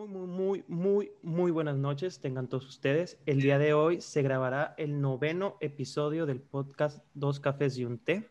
[0.00, 2.20] Muy, muy, muy, muy, muy buenas noches.
[2.20, 3.18] Tengan todos ustedes.
[3.26, 7.98] El día de hoy se grabará el noveno episodio del podcast Dos Cafés y un
[7.98, 8.30] Té,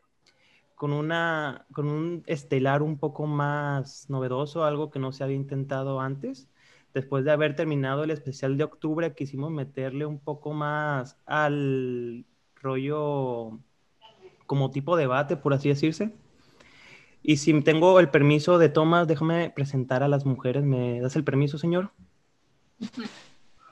[0.74, 6.00] con, una, con un estelar un poco más novedoso, algo que no se había intentado
[6.00, 6.50] antes.
[6.96, 12.26] Después de haber terminado el especial de octubre, quisimos meterle un poco más al
[12.56, 13.60] rollo
[14.48, 16.16] como tipo debate, por así decirse
[17.22, 20.64] y si tengo el permiso de Tomás, déjame presentar a las mujeres.
[20.64, 21.92] ¿Me das el permiso, señor?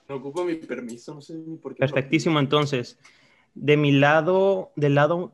[0.07, 1.79] No ocupo mi permiso, no sé ni por qué.
[1.79, 2.97] Perfectísimo, entonces.
[3.55, 5.31] De mi lado, del lado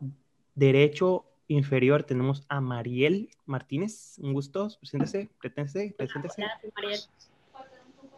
[0.56, 4.18] derecho inferior, tenemos a Mariel Martínez.
[4.20, 6.42] Un gusto, preséntese, preséntese, preséntese.
[6.42, 7.00] Gracias, Mariel.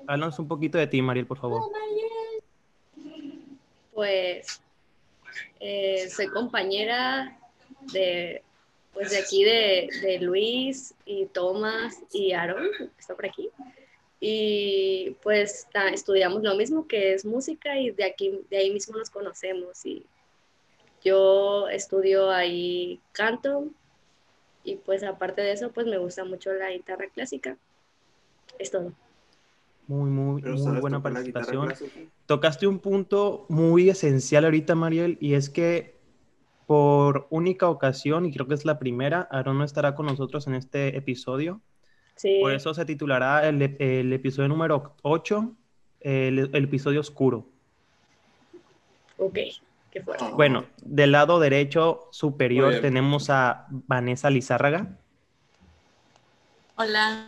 [0.08, 1.64] Háblanos un poquito de ti, Mariel, por favor.
[3.94, 4.62] Pues
[5.60, 7.40] eh, soy compañera
[7.94, 8.44] de
[8.96, 13.50] pues de aquí de, Luis y Tomás y Aaron, que está por aquí.
[14.22, 19.10] Y pues estudiamos lo mismo que es música y de aquí, de ahí mismo nos
[19.10, 19.86] conocemos.
[19.86, 20.06] Y
[21.04, 23.68] yo estudio ahí canto
[24.64, 27.58] y pues aparte de eso pues me gusta mucho la guitarra clásica.
[28.58, 28.94] Es todo.
[29.88, 31.74] Muy, muy, muy buena participación.
[32.26, 35.95] Tocaste un punto muy esencial ahorita, Mariel, y es que
[36.66, 40.56] por única ocasión, y creo que es la primera, Aaron no estará con nosotros en
[40.56, 41.62] este episodio.
[42.16, 42.40] Sí.
[42.42, 43.62] Por eso se titulará el,
[44.14, 45.54] episodio número 8,
[46.02, 47.46] el, episodio oscuro.
[49.18, 49.38] Ok,
[49.92, 50.26] qué fuerte.
[50.34, 54.98] Bueno, del lado derecho superior tenemos a Vanessa Lizárraga.
[56.78, 57.26] Hola.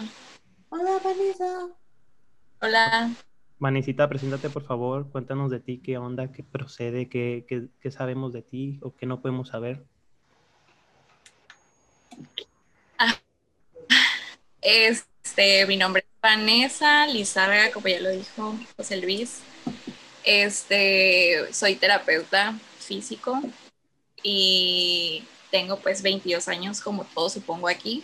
[0.69, 1.69] Hola, Vanessa.
[2.61, 3.11] Hola.
[3.59, 7.45] Vanesita, preséntate por favor, cuéntanos de ti, qué onda, qué procede, qué,
[7.81, 9.83] qué, sabemos de ti o qué no podemos saber.
[12.99, 13.15] Ah,
[14.61, 19.41] este, mi nombre es Vanessa Lizárraga, como ya lo dijo José Luis.
[20.23, 23.41] Este, soy terapeuta físico
[24.21, 28.03] y tengo pues 22 años, como todos supongo aquí.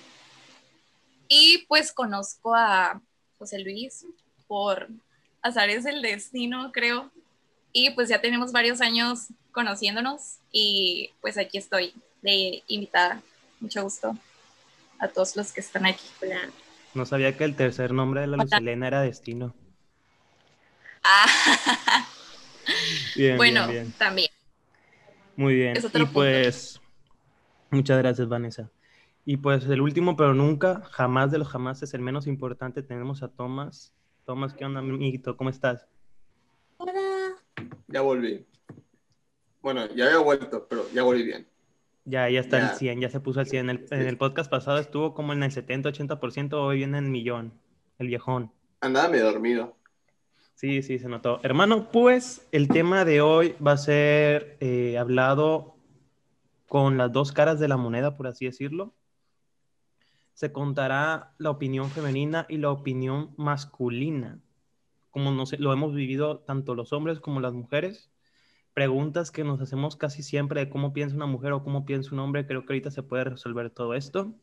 [1.27, 2.99] Y pues conozco a
[3.37, 4.05] José Luis
[4.47, 4.87] por
[5.43, 7.11] es el destino, creo.
[7.71, 13.21] Y pues ya tenemos varios años conociéndonos y pues aquí estoy de invitada.
[13.59, 14.15] Mucho gusto
[14.99, 16.05] a todos los que están aquí.
[16.93, 19.55] No sabía que el tercer nombre de la Lucelena era Destino.
[21.03, 21.25] Ah.
[23.37, 23.67] bueno,
[23.97, 24.29] también.
[25.35, 25.75] Muy bien.
[25.93, 26.79] Y pues,
[27.71, 28.69] muchas gracias, Vanessa.
[29.25, 33.23] Y pues el último, pero nunca, jamás de los jamás es el menos importante, tenemos
[33.23, 33.93] a Tomás
[34.25, 35.35] Tomás, ¿qué onda, amiguito?
[35.35, 35.85] ¿Cómo estás?
[36.77, 37.35] Hola.
[37.87, 38.45] Ya volví.
[39.61, 41.45] Bueno, ya había vuelto, pero ya volví bien.
[42.05, 43.69] Ya, ya está en 100, ya se puso al 100.
[43.69, 47.53] En el, en el podcast pasado estuvo como en el 70-80%, hoy viene en millón,
[47.99, 48.51] el viejón.
[48.79, 49.75] Andaba medio dormido.
[50.55, 51.41] Sí, sí, se notó.
[51.43, 55.75] Hermano, pues el tema de hoy va a ser eh, hablado
[56.67, 58.93] con las dos caras de la moneda, por así decirlo
[60.33, 64.39] se contará la opinión femenina y la opinión masculina,
[65.11, 68.09] como nos, lo hemos vivido tanto los hombres como las mujeres.
[68.73, 72.19] Preguntas que nos hacemos casi siempre de cómo piensa una mujer o cómo piensa un
[72.19, 74.33] hombre, creo que ahorita se puede resolver todo esto.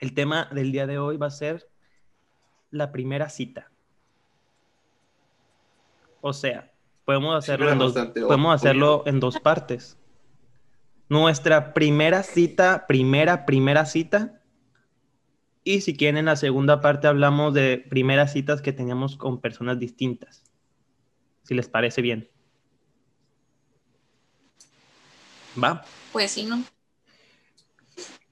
[0.00, 1.68] El tema del día de hoy va a ser
[2.70, 3.70] la primera cita.
[6.22, 6.72] O sea,
[7.04, 9.98] podemos hacerlo, en dos, podemos hacerlo en dos partes.
[11.10, 14.41] Nuestra primera cita, primera, primera cita,
[15.64, 19.78] y si quieren, en la segunda parte hablamos de primeras citas que teníamos con personas
[19.78, 20.42] distintas.
[21.44, 22.28] Si les parece bien.
[25.62, 25.84] ¿Va?
[26.12, 26.64] Pues sí, ¿no?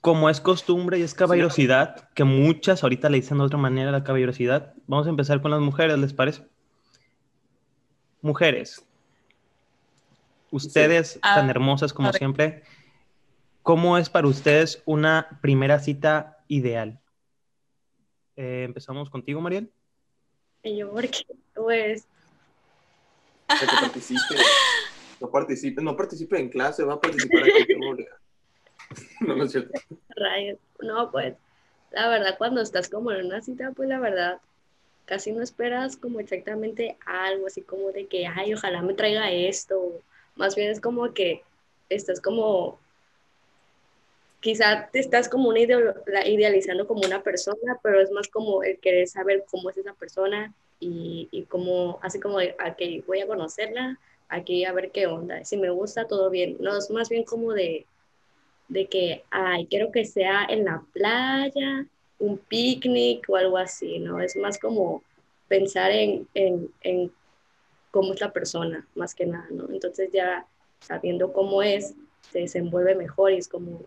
[0.01, 4.03] Como es costumbre y es caballerosidad, que muchas ahorita le dicen de otra manera la
[4.03, 6.47] caballerosidad, vamos a empezar con las mujeres, ¿les parece?
[8.23, 8.85] Mujeres,
[10.51, 12.63] ustedes ah, tan hermosas como siempre,
[13.63, 17.00] ¿cómo es para ustedes una primera cita ideal?
[18.41, 19.71] Eh, empezamos contigo, Mariel.
[20.63, 22.07] Y yo, porque, pues.
[23.47, 24.35] Que participe.
[25.21, 27.75] No participe, no participe en clase, va a participar aquí.
[29.21, 29.79] No, no es cierto.
[30.81, 31.37] No, pues,
[31.93, 34.41] la verdad, cuando estás como en una cita, pues la verdad,
[35.05, 40.01] casi no esperas como exactamente algo, así como de que, ay, ojalá me traiga esto.
[40.35, 41.45] Más bien es como que
[41.89, 42.81] estás como
[44.41, 49.45] quizá te estás como idealizando como una persona, pero es más como el querer saber
[49.51, 53.99] cómo es esa persona y, y como, así como, que voy a conocerla,
[54.29, 56.57] aquí a ver qué onda, si me gusta, todo bien.
[56.61, 57.87] No, es más bien como de,
[58.69, 61.87] de que, ay, quiero que sea en la playa,
[62.19, 64.21] un picnic o algo así, ¿no?
[64.21, 65.03] Es más como
[65.49, 67.13] pensar en, en, en
[67.91, 69.69] cómo es la persona, más que nada, ¿no?
[69.71, 70.47] Entonces ya
[70.81, 71.95] sabiendo cómo es,
[72.31, 73.83] se desenvuelve mejor y es como,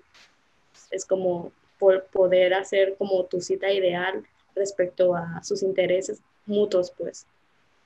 [0.92, 4.24] es como por poder hacer como tu cita ideal
[4.56, 7.26] respecto a sus intereses mutuos, pues.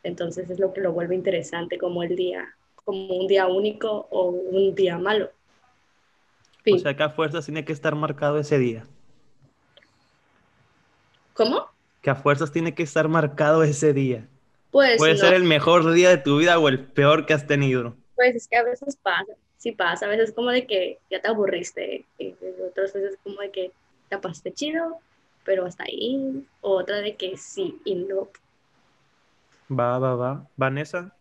[0.04, 2.56] Entonces es lo que lo vuelve interesante como el día,
[2.86, 5.32] como un día único o un día malo.
[6.64, 6.76] Fin.
[6.76, 8.86] O sea que a fuerzas tiene que estar marcado ese día.
[11.34, 11.68] ¿Cómo?
[12.02, 14.28] Que a fuerzas tiene que estar marcado ese día.
[14.72, 15.20] Pues Puede no.
[15.20, 17.96] ser el mejor día de tu vida o el peor que has tenido.
[18.16, 21.28] Pues es que a veces pasa, sí pasa, a veces como de que ya te
[21.28, 22.36] aburriste, y
[22.68, 23.72] otras veces como de que
[24.10, 25.00] te pasaste chido,
[25.44, 28.30] pero hasta ahí, o otra de que sí y no.
[29.70, 30.48] Va, va, va.
[30.56, 31.16] Vanessa,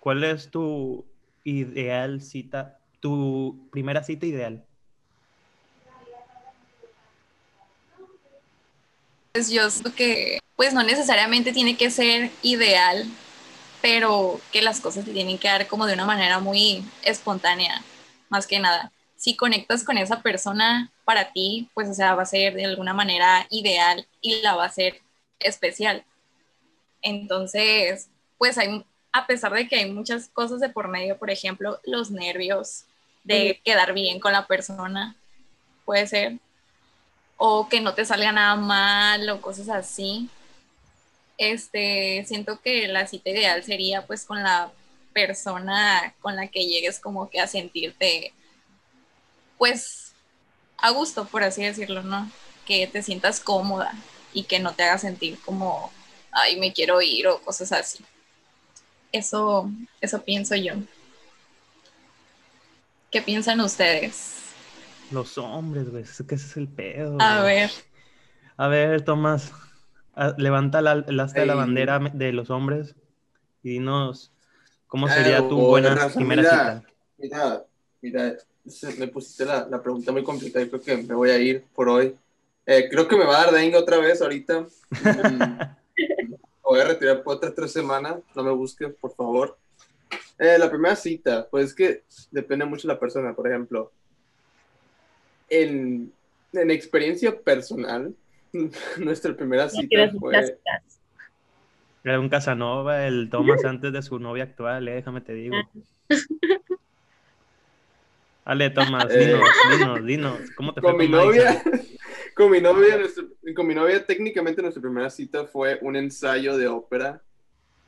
[0.00, 1.04] ¿cuál es tu
[1.44, 4.64] ideal cita, tu primera cita ideal?
[9.32, 13.04] Pues yo siento que, pues no necesariamente tiene que ser ideal,
[13.86, 17.84] pero que las cosas te tienen que dar como de una manera muy espontánea,
[18.28, 18.90] más que nada.
[19.14, 22.94] Si conectas con esa persona, para ti, pues o sea, va a ser de alguna
[22.94, 25.02] manera ideal y la va a ser
[25.38, 26.04] especial.
[27.00, 31.78] Entonces, pues hay, a pesar de que hay muchas cosas de por medio, por ejemplo,
[31.84, 32.86] los nervios
[33.22, 35.14] de quedar bien con la persona,
[35.84, 36.40] puede ser,
[37.36, 40.28] o que no te salga nada mal o cosas así.
[41.38, 44.72] Este, siento que la cita ideal sería pues con la
[45.12, 48.32] persona con la que llegues como que a sentirte
[49.58, 50.12] pues
[50.78, 52.30] a gusto, por así decirlo, ¿no?
[52.66, 53.94] Que te sientas cómoda
[54.32, 55.90] y que no te haga sentir como,
[56.32, 58.04] ay, me quiero ir o cosas así.
[59.12, 60.74] Eso, eso pienso yo.
[63.10, 64.34] ¿Qué piensan ustedes?
[65.10, 67.16] Los hombres, güey, es que ese es el pedo.
[67.20, 67.70] A ver,
[68.56, 69.52] A ver, Tomás,
[70.38, 72.94] levanta la- el asta de la bandera de los hombres
[73.62, 74.32] y dinos
[74.86, 76.50] cómo Ah, sería tu buena primera mira.
[76.50, 76.92] cita.
[77.18, 77.64] Mira,
[78.02, 78.36] mira,
[78.98, 81.88] me pusiste la, la pregunta muy complicada y creo que me voy a ir por
[81.88, 82.14] hoy.
[82.66, 84.66] Eh, creo que me va a dar dengue otra vez ahorita.
[84.98, 85.60] Mm,
[86.62, 88.16] voy a retirar por otras tres semanas.
[88.34, 89.56] No me busques, por favor.
[90.38, 93.34] Eh, la primera cita, pues es que depende mucho de la persona.
[93.34, 93.92] Por ejemplo,
[95.48, 96.12] en,
[96.52, 98.14] en experiencia personal,
[98.98, 100.58] nuestra primera cita fue...
[102.04, 105.56] Era un Casanova, el Tomás antes de su novia actual, eh, déjame te digo.
[108.44, 109.26] Ale, Tomás, Eh.
[109.26, 111.44] dinos, dinos, dinos, ¿cómo te fue con mi Madison?
[111.44, 111.62] novia,
[112.36, 113.26] con mi novia, nuestro-
[113.56, 117.20] con mi novia, técnicamente nuestra primera cita fue un ensayo de ópera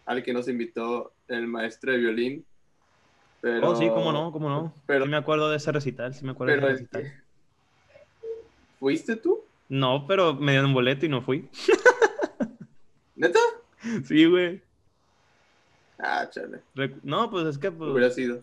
[0.05, 2.47] al que nos invitó el maestro de violín.
[3.41, 4.75] Pero, Oh, sí, cómo no, cómo no.
[4.85, 7.25] pero- sí me acuerdo de ese recital, sí me acuerdo de ese recital.
[8.81, 9.48] ¿Fuiste tú?
[9.69, 11.49] No, pero me dieron un boleto y no fui.
[13.17, 13.41] ¿Neta?
[14.05, 14.63] Sí, güey.
[15.99, 16.61] Ah, chale,
[17.03, 18.43] No, pues es que, pues, hubiera sido.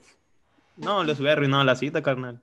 [0.77, 2.42] no, les hubiera arruinado la cita, carnal.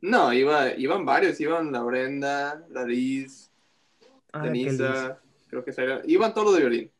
[0.00, 3.50] No, iba, iban varios, iban la Brenda, la Liz,
[4.32, 4.42] Ah.
[4.42, 6.90] Denisa, creo que Zaira, iban todos los de violín.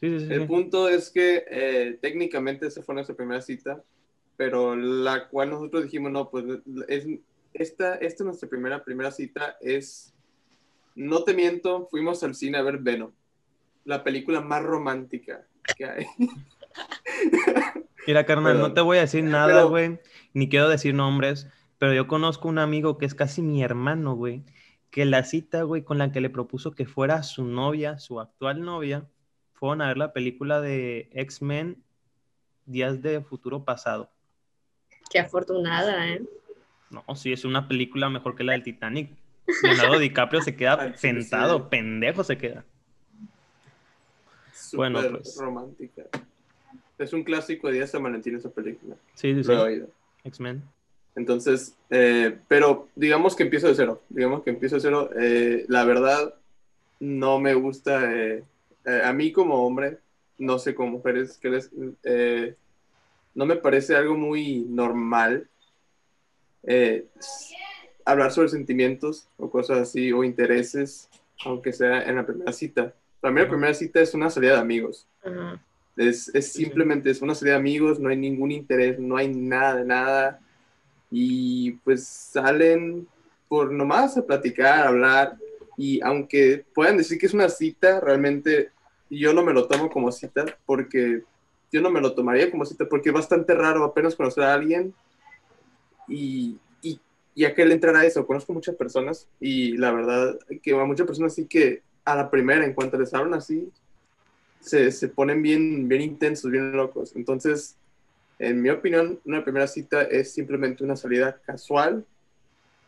[0.00, 0.32] Sí, sí, sí.
[0.32, 0.46] El sí.
[0.48, 3.80] punto es que eh, técnicamente esa fue nuestra primera cita,
[4.36, 6.44] pero la cual nosotros dijimos, no, pues
[6.88, 7.06] es,
[7.52, 10.14] esta, esta nuestra primera, primera cita es,
[10.94, 13.12] no te miento, fuimos al cine a ver Venom,
[13.84, 15.46] la película más romántica
[15.76, 16.06] que hay.
[18.06, 19.98] Mira, carnal, no te voy a decir nada, pero- güey,
[20.32, 21.48] ni quiero decir nombres,
[21.78, 24.44] pero yo conozco un amigo que es casi mi hermano, güey,
[24.90, 28.62] que la cita, güey, con la que le propuso que fuera su novia, su actual
[28.62, 29.06] novia,
[29.52, 31.82] fueron a ver la película de X-Men
[32.66, 34.10] Días de Futuro Pasado.
[35.10, 36.22] Qué afortunada, ¿eh?
[36.90, 39.10] No, sí, es una película mejor que la del Titanic.
[39.62, 41.64] Leonardo DiCaprio se queda Ay, sentado, sí.
[41.70, 42.64] pendejo se queda.
[44.74, 45.36] Bueno, pues.
[45.40, 46.02] romántica.
[46.98, 49.48] Es un clásico de Día de San Valentín esa película, Sí, sí, sí.
[49.48, 49.88] lo he oído.
[50.24, 50.62] X-Men.
[51.16, 54.02] Entonces, eh, pero digamos que empiezo de cero.
[54.10, 55.10] Digamos que empiezo de cero.
[55.18, 56.34] Eh, la verdad,
[57.00, 58.12] no me gusta.
[58.14, 58.44] eh,
[59.04, 59.98] a mí como hombre,
[60.38, 61.70] no sé como mujeres, que les,
[63.34, 65.48] no me parece algo muy normal
[66.62, 67.06] eh,
[68.04, 71.08] hablar sobre sentimientos o cosas así, o intereses,
[71.44, 72.94] aunque sea en la primera cita.
[73.20, 75.06] Para mí la primera cita es una salida de amigos.
[75.96, 79.84] Es, simplemente es una serie de amigos, no hay ningún interés, no hay nada de
[79.84, 80.40] nada.
[81.10, 83.06] Y pues salen
[83.48, 85.36] por nomás a platicar, a hablar.
[85.76, 88.70] Y aunque puedan decir que es una cita, realmente
[89.10, 91.24] yo no me lo tomo como cita porque
[91.72, 94.94] yo no me lo tomaría como cita porque es bastante raro apenas conocer a alguien.
[96.10, 97.00] Y, y,
[97.34, 98.26] y a qué le entrará eso.
[98.26, 102.64] Conozco muchas personas y la verdad que a muchas personas sí que a la primera,
[102.64, 103.70] en cuanto les hablan así,
[104.60, 107.14] se, se ponen bien, bien intensos, bien locos.
[107.16, 107.76] Entonces,
[108.38, 112.04] en mi opinión, una primera cita es simplemente una salida casual,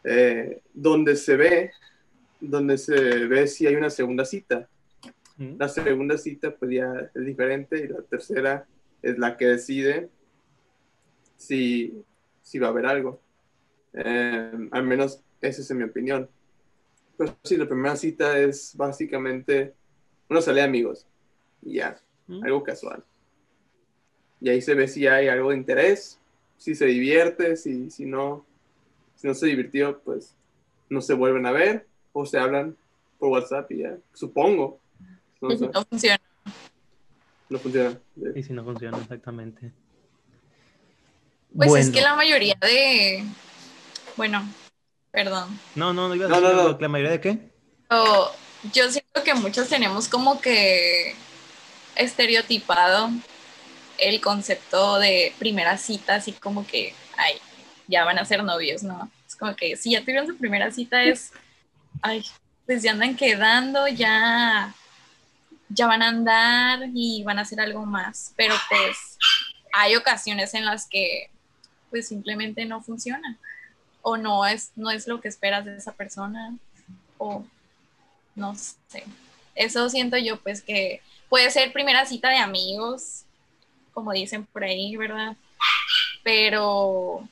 [0.04, 1.70] eh, donde se ve,
[2.40, 4.68] donde se ve si hay una segunda cita.
[5.58, 8.64] La segunda cita pues ya es diferente y la tercera
[9.02, 10.08] es la que decide
[11.36, 12.04] si,
[12.42, 13.20] si va a haber algo.
[13.94, 16.28] Eh, al menos esa es mi opinión.
[17.16, 19.75] Pero sí, la primera cita es básicamente
[20.28, 21.06] una salida de amigos
[21.62, 22.44] y ya, Mm.
[22.44, 23.02] algo casual.
[24.40, 26.18] Y ahí se ve si hay algo de interés,
[26.56, 28.46] si se divierte, si, si no,
[29.16, 30.34] si no se divirtió, pues
[30.88, 32.76] no se vuelven a ver o se hablan
[33.18, 34.78] por WhatsApp y ya, supongo.
[35.40, 36.20] No funciona.
[37.50, 38.00] no funciona.
[38.34, 39.72] Y si no funciona exactamente.
[41.56, 43.25] Pues es que la mayoría de.
[44.16, 44.49] Bueno,
[45.11, 45.59] perdón.
[45.75, 47.52] No, no, no iba a No, decir no, la mayoría de qué.
[47.88, 48.32] Pero
[48.73, 51.14] yo siento que muchos tenemos como que
[51.97, 53.11] estereotipado
[53.99, 57.35] el concepto de primera cita, así como que, ay,
[57.88, 59.11] ya van a ser novios, ¿no?
[59.26, 61.32] Es como que si ya tuvieron su primera cita es,
[62.02, 62.25] ay,
[62.66, 64.75] pues ya andan quedando, ya,
[65.68, 68.32] ya van a andar y van a hacer algo más.
[68.37, 69.18] Pero pues
[69.75, 71.31] hay ocasiones en las que
[71.92, 73.38] pues simplemente no funciona
[74.00, 76.56] o no es, no es lo que esperas de esa persona
[77.18, 77.44] o
[78.34, 79.04] no sé.
[79.54, 83.25] Eso siento yo, pues que puede ser primera cita de amigos,
[83.92, 85.37] como dicen por ahí, ¿verdad?
[86.25, 87.28] Pero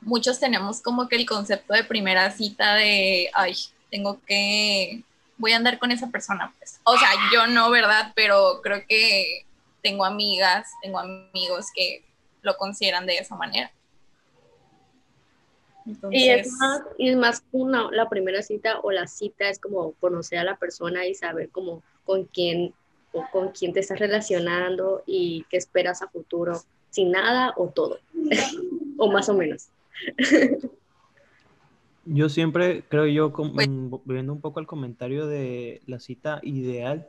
[0.00, 3.54] muchos tenemos como que el concepto de primera cita de, ay,
[3.90, 5.02] tengo que,
[5.36, 6.80] voy a andar con esa persona, pues.
[6.84, 8.12] O sea, yo no, ¿verdad?
[8.16, 9.44] Pero creo que
[9.82, 12.02] tengo amigas, tengo amigos que
[12.40, 13.70] lo consideran de esa manera.
[16.10, 19.92] Y es más, y es más una, la primera cita o la cita es como
[19.92, 22.72] conocer a la persona y saber como con quién
[23.12, 26.60] o con quién te estás relacionando y qué esperas a futuro,
[26.90, 27.98] sin nada o todo,
[28.98, 29.68] o más o menos.
[32.04, 33.68] Yo siempre creo yo, com- Pues-
[34.04, 37.08] viendo un poco el comentario de la cita ideal,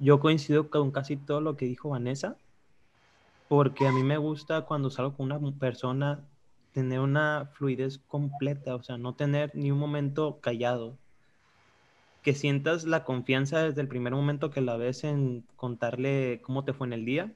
[0.00, 2.36] yo coincido con casi todo lo que dijo Vanessa,
[3.48, 6.24] porque a mí me gusta cuando salgo con una persona
[6.76, 10.98] tener una fluidez completa, o sea, no tener ni un momento callado,
[12.22, 16.74] que sientas la confianza desde el primer momento que la ves en contarle cómo te
[16.74, 17.32] fue en el día,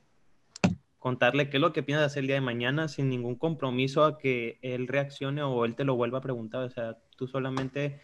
[0.99, 4.19] contarle qué es lo que piensas hacer el día de mañana sin ningún compromiso a
[4.19, 6.65] que él reaccione o él te lo vuelva a preguntar.
[6.65, 8.03] O sea, tú solamente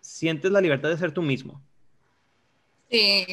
[0.00, 1.60] sientes la libertad de ser tú mismo.
[2.90, 3.26] sí,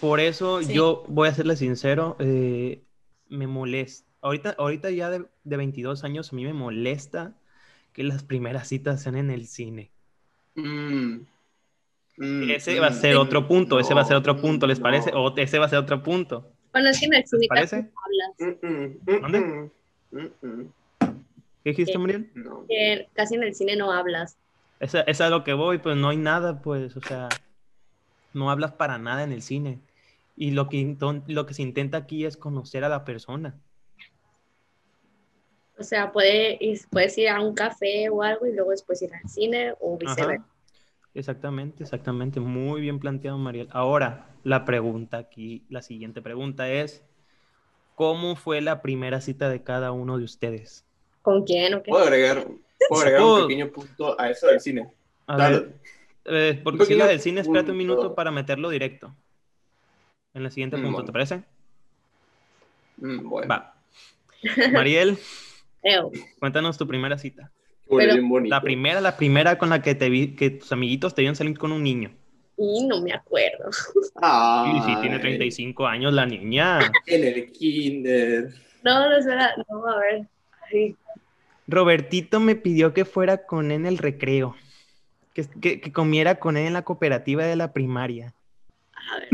[0.00, 0.74] Por eso Sí.
[0.74, 2.84] yo voy a serle sincero, eh,
[3.28, 4.09] me molesta.
[4.22, 7.34] Ahorita, ahorita ya de, de 22 años, a mí me molesta
[7.92, 9.92] que las primeras citas sean en el cine.
[10.56, 11.26] Mm.
[12.16, 14.78] Mm, Ese va a mm, ser otro punto, ese va a ser otro punto, ¿les
[14.78, 14.82] no.
[14.82, 15.10] parece?
[15.14, 16.52] O ese va a ser otro punto.
[16.72, 17.82] Bueno, es que en el cine casi parece?
[17.82, 19.40] no hablas, Mm, mm, mm, ¿Dónde?
[19.40, 19.70] mm,
[20.12, 20.72] mm, mm.
[21.62, 22.30] ¿Qué dijiste, Eh, Mariel?
[22.34, 22.66] No.
[22.68, 24.36] que casi en el cine no hablas.
[24.80, 27.28] Esa, esa es a lo que voy, pues no hay nada, pues, o sea,
[28.32, 29.80] no hablas para nada en el cine.
[30.36, 30.96] Y lo que,
[31.28, 33.60] lo que se intenta aquí es conocer a la persona.
[35.80, 36.58] O sea, puede,
[36.90, 40.34] puedes ir a un café o algo y luego después ir al cine o viceversa.
[40.34, 40.46] Ajá.
[41.14, 42.38] Exactamente, exactamente.
[42.38, 43.68] Muy bien planteado, Mariel.
[43.72, 47.02] Ahora, la pregunta aquí, la siguiente pregunta es,
[47.94, 50.86] ¿cómo fue la primera cita de cada uno de ustedes?
[51.22, 51.90] ¿Con quién o qué?
[51.90, 52.46] Puedo agregar,
[52.88, 54.86] puedo agregar Puedo- un pequeño punto a eso del cine.
[55.26, 55.58] A Dale.
[55.58, 55.80] ver,
[56.26, 59.16] eh, porque si la del cine, espérate un minuto para meterlo directo.
[60.34, 61.06] En el siguiente Mm, punto, bueno.
[61.06, 61.44] ¿te parece?
[62.98, 63.74] Mm, bueno, Va.
[64.72, 65.18] Mariel,
[66.38, 67.50] Cuéntanos tu primera cita.
[67.88, 68.54] huele pero- bien bonito.
[68.54, 71.58] La primera, la primera con la que te vi, que tus amiguitos te vieron salir
[71.58, 72.12] con un niño.
[72.56, 73.70] Y no me acuerdo.
[74.20, 76.78] Ay, Y sí, tiene 35 años la niña.
[77.06, 78.52] En el kinder.
[78.82, 80.26] No, no, espera, no, a ver.
[80.72, 80.94] Ay,
[81.66, 84.56] Robertito me pidió que fuera con él en el recreo.
[85.32, 88.34] Que, que- que comiera con él en la cooperativa de la primaria.
[89.10, 89.28] a ver.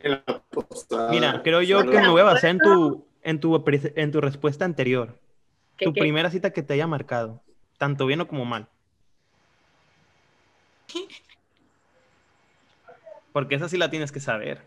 [0.00, 1.08] En la.
[1.10, 4.64] Mira, creo yo que me voy a basar en tu, en tu, en tu respuesta
[4.64, 5.18] anterior.
[5.76, 6.00] ¿Qué, Tu qué?
[6.00, 7.42] primera cita que te haya marcado.
[7.78, 8.68] Tanto bien o como mal.
[13.32, 14.60] Porque esa sí la tienes que saber.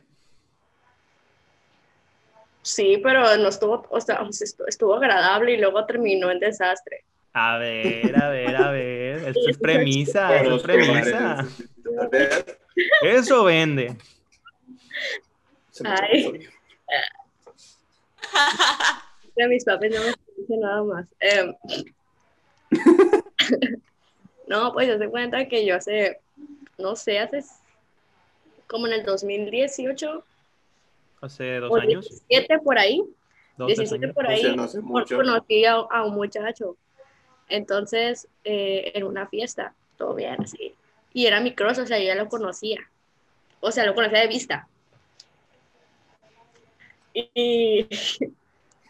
[2.64, 4.28] Sí, pero no estuvo, o sea,
[4.68, 7.04] estuvo, agradable y luego terminó en desastre.
[7.32, 9.18] A ver, a ver, a ver.
[9.28, 11.46] Esto es premisa, esto es premisa.
[13.04, 13.96] Eso vende.
[15.84, 16.48] Ay.
[19.36, 21.06] De mis papás no me dicen nada más.
[21.20, 21.54] Em,
[24.48, 26.20] No, pues se cuenta que yo hace,
[26.77, 27.44] no sé, hace
[28.68, 30.24] como en el 2018
[31.22, 32.08] Hace dos o años.
[32.30, 33.01] 17 por ahí,
[33.58, 34.15] Dos, tres 17 años.
[34.15, 35.15] por O ahí, sea, no mucho.
[35.18, 36.77] conocí a, a un muchacho.
[37.50, 40.75] Entonces, eh, en una fiesta, todo bien así.
[41.13, 42.80] Y era mi crush, o sea, yo ya lo conocía.
[43.62, 44.68] O sea, lo conocía de vista.
[47.34, 47.88] Y,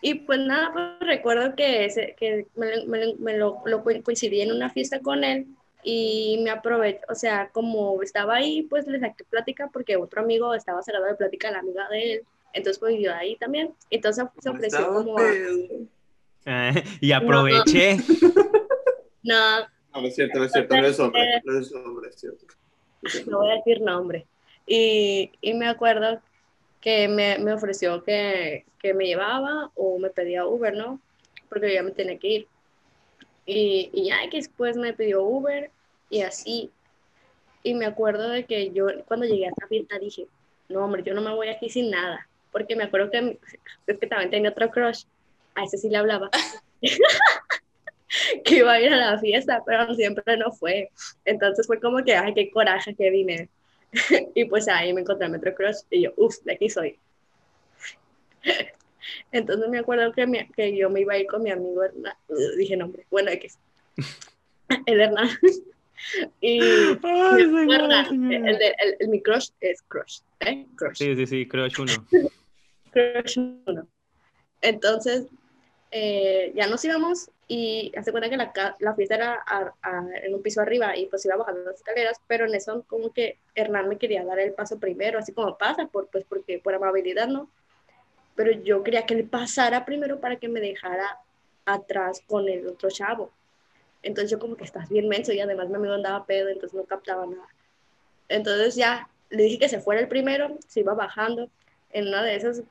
[0.02, 3.84] y pues nada, pues recuerdo que, ese, que me, lo- me lo- me lo, lo
[3.84, 5.46] co- coincidí en una fiesta con él
[5.84, 10.56] y me aproveché, o sea, como estaba ahí, pues le saqué plática porque otro amigo
[10.56, 12.22] estaba sacando de plática a la amiga de él.
[12.54, 13.74] Entonces, pues yo ahí también.
[13.92, 15.20] Entonces se ofreció como.
[15.20, 15.88] Eh,
[17.02, 17.98] y aproveché.
[19.24, 19.60] no,
[19.94, 22.46] No, no es cierto, no es cierto, no es hombre, no es hombre, es cierto.
[23.30, 24.26] no voy a decir nombre.
[24.66, 26.20] Y, y me acuerdo
[26.86, 31.02] que me, me ofreció que, que me llevaba o me pedía Uber, ¿no?
[31.50, 32.48] Porque ya me tenía que ir.
[33.48, 35.72] Y, y ya que después me pidió Uber
[36.12, 36.70] y así.
[37.64, 40.28] Y me acuerdo de que yo cuando llegué a esta fiesta dije,
[40.70, 42.28] no, hombre, yo no me voy aquí sin nada.
[42.52, 43.40] Porque me acuerdo que,
[43.88, 45.06] es que también tenía otro crush.
[45.56, 46.30] A ese sí le hablaba.
[48.46, 50.92] que iba a ir a la fiesta, pero siempre no fue.
[51.26, 53.50] Entonces fue como que, ay, qué coraje que vine.
[54.36, 57.00] y pues ahí me encontré a Metro Crush y yo, uff, de aquí soy.
[59.32, 62.16] Entonces me acuerdo que, mi- que yo me iba a ir con mi amigo Hernán.
[62.58, 63.58] Dije nombre, bueno, X.
[64.86, 65.30] El Hernán.
[66.42, 66.60] y
[67.04, 68.08] Ay, acuerdo, señora.
[68.10, 70.66] el, el- el- mi crush es Crush, ¿eh?
[70.76, 70.98] Crush.
[70.98, 72.08] Sí, sí, sí, es uno.
[72.92, 73.88] Crush uno.
[74.62, 75.28] Entonces,
[75.92, 80.34] eh, ya nos íbamos y hace cuenta que la, la fiesta era a- a- en
[80.34, 83.88] un piso arriba y pues iba bajando las escaleras, pero en eso como que Hernán
[83.88, 87.50] me quería dar el paso primero, así como pasa, por, pues porque por amabilidad, ¿no?
[88.36, 91.20] Pero yo quería que él pasara primero para que me dejara
[91.66, 93.32] atrás con el otro chavo.
[94.02, 96.84] Entonces yo como que estás bien menso y además mi amigo andaba pedo, entonces no
[96.84, 97.48] captaba nada.
[98.28, 101.50] Entonces ya le dije que se fuera el primero, se iba bajando.
[101.92, 102.62] En una de esas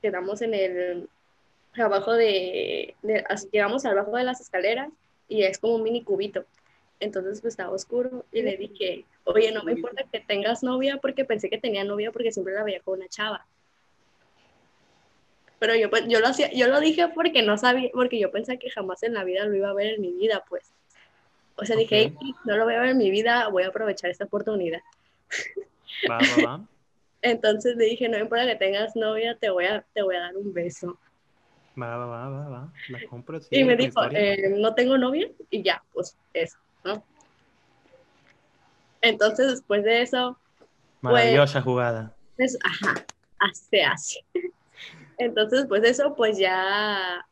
[0.00, 1.08] quedamos en el,
[1.76, 4.88] abajo de, de- así, llegamos al bajo de las escaleras
[5.28, 6.44] y es como un mini cubito.
[6.98, 11.24] Entonces pues estaba oscuro y le dije, oye, no me importa que tengas novia porque
[11.24, 13.46] pensé que tenía novia porque siempre la veía con una chava.
[15.58, 18.58] Pero yo, pues, yo, lo hacía, yo lo dije porque no sabía, porque yo pensé
[18.58, 20.72] que jamás en la vida lo iba a ver en mi vida, pues.
[21.56, 22.22] O sea, dije, Ok.
[22.22, 24.80] "Ey, no lo voy a ver en mi vida, voy a aprovechar esta oportunidad.
[26.08, 26.60] Va, va, va.
[27.22, 30.36] Entonces le dije, no importa que tengas novia, te voy a, te voy a dar
[30.36, 30.98] un beso.
[31.80, 32.72] Va, va, va, va, va.
[32.88, 33.38] La compro.
[33.38, 37.02] y sigue me dijo, eh, no tengo novia, y ya, pues eso, ¿no?
[39.00, 40.38] Entonces, después de eso,
[41.00, 42.14] Maravillosa jugada.
[42.36, 43.06] pues, ajá,
[43.54, 44.20] se hace.
[45.18, 47.26] Entonces, después de eso, pues ya,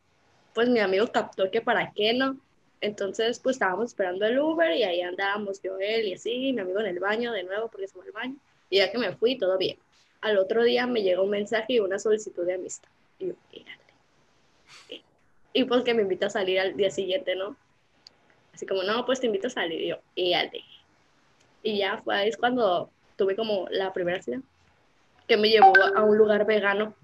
[0.55, 2.39] pues mi amigo captó que para qué no.
[2.81, 6.81] Entonces, pues estábamos esperando el Uber y ahí andábamos yo, él y así, mi amigo
[6.81, 8.37] en el baño de nuevo porque se fue al baño.
[8.71, 9.79] Y ya que me fui, todo bien.
[10.21, 12.89] Al otro día me llegó un mensaje y una solicitud de amistad.
[13.19, 13.88] Y yo, "Írale".
[15.53, 17.57] Y pues que me invita a salir al día siguiente, ¿no?
[18.55, 19.81] Así como, no, pues te invito a salir.
[19.81, 20.65] Y yo, "Írale".
[21.63, 24.41] Y ya fue ahí es cuando tuve como la primera cita
[25.27, 26.95] que me llevó a un lugar vegano.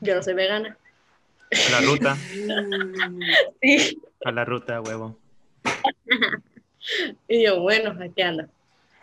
[0.00, 0.76] Yo no soy vegana.
[1.50, 2.16] A la ruta.
[3.62, 4.02] Sí.
[4.24, 5.18] A la ruta, huevo.
[7.28, 8.48] Y yo, bueno, aquí anda.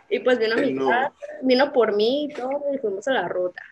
[0.08, 0.88] Y pues vino, a mi no.
[0.88, 3.62] casa, vino por mí y todo, y fuimos a la ruta.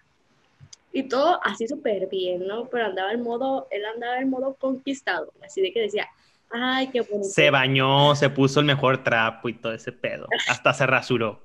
[0.92, 2.68] Y todo así súper bien, ¿no?
[2.68, 6.07] Pero andaba en modo, él andaba en modo conquistado, así de que decía,
[6.50, 7.28] ay, qué bonito.
[7.28, 10.26] Se bañó, se puso el mejor trapo y todo ese pedo.
[10.48, 11.40] Hasta se rasuró.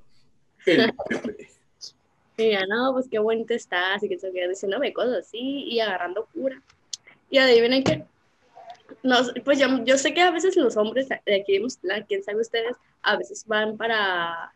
[2.40, 5.80] Y ya, no, pues qué bonito estás, y que se queda diciéndome cosas así, y
[5.80, 6.62] agarrando cura.
[7.30, 8.04] Y adivinen qué.
[9.02, 12.22] Nos, pues yo, yo sé que a veces los hombres de aquí de Mustla, quién
[12.24, 14.54] sabe ustedes, a veces van para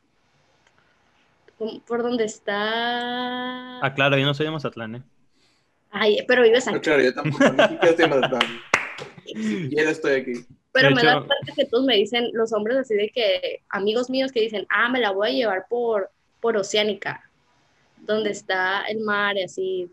[1.87, 5.03] por donde está Ah, claro, yo no soy de Mazatlán, ¿eh?
[5.91, 7.43] ay pero vives No, aquí claro, yo tampoco.
[7.43, 8.41] Siquiera estoy en Mazatlán.
[9.35, 10.33] Ni siquiera estoy aquí.
[10.71, 13.61] pero De me hecho- da cuenta que todos me dicen los hombres así de que
[13.69, 17.29] amigos míos que dicen ah me la voy a llevar por por Oceánica
[17.99, 19.91] donde está el mar y así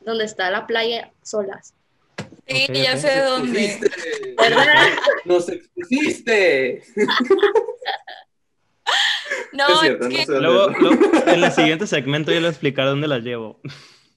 [0.00, 1.72] donde está la playa solas
[2.48, 3.64] Sí, ya sé dónde.
[3.64, 4.34] Expusiste.
[4.38, 4.86] ¿verdad?
[5.24, 6.82] Nos expusiste.
[9.52, 10.70] No, es cierto, es no que Luego,
[11.26, 13.60] en el siguiente segmento yo les explicaré dónde las llevo.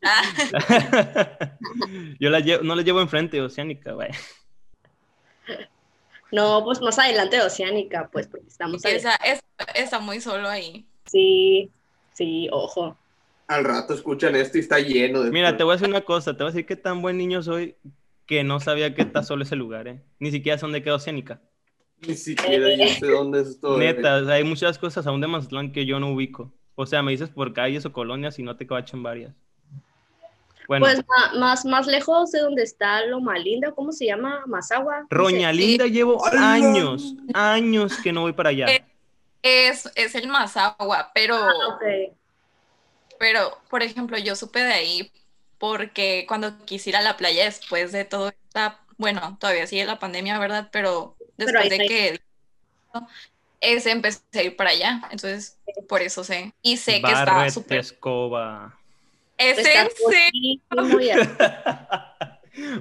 [0.03, 0.21] Ah,
[2.19, 4.09] yo las llevo, no las llevo enfrente, Oceánica, güey.
[6.31, 8.95] no pues más adelante de Oceánica pues porque estamos ahí.
[8.95, 9.41] esa, es-
[9.75, 10.85] está muy solo ahí.
[11.05, 11.69] sí
[12.13, 12.97] sí ojo
[13.47, 15.31] Al rato escuchan esto y está lleno de.
[15.31, 17.41] Mira, te voy a decir una cosa, te voy a decir qué tan buen niño
[17.41, 17.75] soy
[18.27, 20.03] que no sabía que está solo ese lugar, ¿eh?
[20.19, 21.41] Ni siquiera sé dónde queda Oceánica.
[22.07, 23.79] Ni siquiera yo sé dónde estoy.
[23.79, 26.53] Neta, o sea, hay muchas cosas aún de Mazatlán que yo no ubico.
[26.75, 29.33] O sea, me dices por calles o colonias y no te cacho varias.
[30.67, 31.03] Bueno, Pues
[31.37, 34.43] más, más lejos de donde está Loma Linda, ¿cómo se llama?
[34.45, 35.07] Mazagua.
[35.09, 38.67] Roñalinda llevo años, años que no voy para allá.
[38.67, 38.85] Eh,
[39.41, 41.79] Es, es el Mazagua, pero, Ah,
[43.17, 45.11] pero, por ejemplo, yo supe de ahí
[45.57, 49.99] porque cuando quise ir a la playa después de todo esta, bueno, todavía sigue la
[49.99, 50.69] pandemia, ¿verdad?
[50.71, 52.21] Pero después ahí de que
[53.61, 56.53] ese empecé a ir para allá, entonces por eso sé.
[56.61, 57.79] Y sé que está Barrete, súper.
[57.79, 58.77] escoba.
[59.37, 60.61] Es en serio.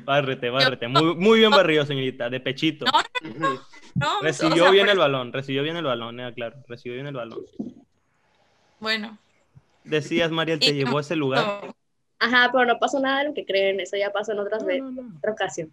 [0.05, 0.89] Bárrete, bárrete.
[0.89, 2.85] Muy, muy bien barrido, señorita, de pechito.
[2.87, 3.61] No.
[3.95, 6.95] No, o Recibió sea, bien por- el balón, recibió bien el balón, eh, claro, recibió
[6.95, 7.41] bien el balón.
[8.79, 9.19] Bueno.
[9.83, 11.45] Decías, Mariel, te Y- llevó a ese lugar.
[11.45, 11.75] no,
[12.21, 14.67] Ajá, pero no pasó nada de lo que creen, eso ya pasó en otras No,
[14.69, 15.17] veces, no, no.
[15.19, 15.73] otra ocasión.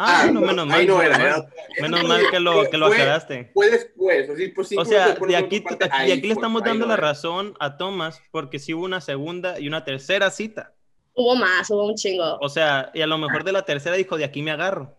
[0.00, 0.78] Ah, bueno, menos mal.
[0.78, 1.52] ahí no era, menos era- mal.
[1.80, 3.50] Menos mal que lo, que lo Fue- aclaraste.
[3.52, 6.62] Fue después, así por cinco O sea, después de aquí, parte- ahí aquí le estamos
[6.62, 7.00] dando no la era.
[7.08, 10.72] razón a Tomás porque sí hubo una segunda y una tercera cita.
[11.14, 12.38] Hubo más, hubo un chingo.
[12.40, 14.94] O sea, y a lo mejor de la tercera dijo, de aquí me agarro.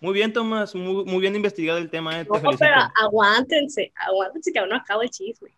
[0.00, 2.58] Muy bien, Tomás, muy, muy bien investigado el tema, eh, te No, felicito.
[2.58, 5.50] pero aguántense, aguántense que aún no acabo el chisme.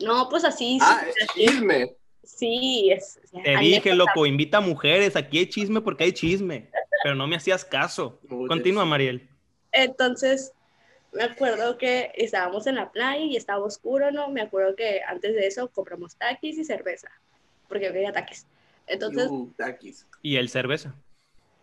[0.00, 1.96] No, pues así, Ah, sí, es así, chisme.
[2.22, 3.18] sí, es.
[3.44, 6.68] Te dije, loco, invita a mujeres, aquí hay chisme porque hay chisme.
[7.02, 8.20] Pero no me hacías caso.
[8.46, 8.84] Continúa.
[8.84, 9.28] Mariel.
[9.72, 10.52] Entonces,
[11.12, 14.28] me acuerdo que estábamos en la playa y estaba oscuro, ¿no?
[14.30, 17.10] Me acuerdo que antes de eso compramos taquis y cerveza,
[17.68, 18.48] porque yo quería taquis.
[18.86, 20.06] Entonces, Uh, taquis.
[20.22, 20.94] Y el cerveza.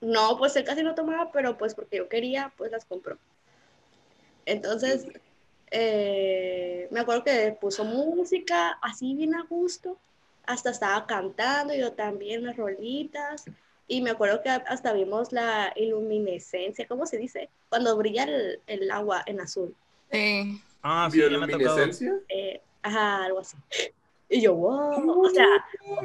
[0.01, 3.19] no, pues él casi no tomaba, pero pues porque yo quería, pues las compró.
[4.45, 5.07] Entonces,
[5.71, 9.99] eh, me acuerdo que puso música así bien a gusto,
[10.45, 13.49] hasta estaba cantando, yo también las rolitas,
[13.87, 17.49] y me acuerdo que hasta vimos la iluminescencia, ¿cómo se dice?
[17.69, 19.75] Cuando brilla el, el agua en azul.
[20.11, 20.61] sí.
[20.85, 21.17] Ah, sí.
[21.17, 22.13] ¿Bioluminescencia?
[22.27, 23.55] Eh, ajá, algo así.
[24.27, 25.47] Y yo, wow, o sea,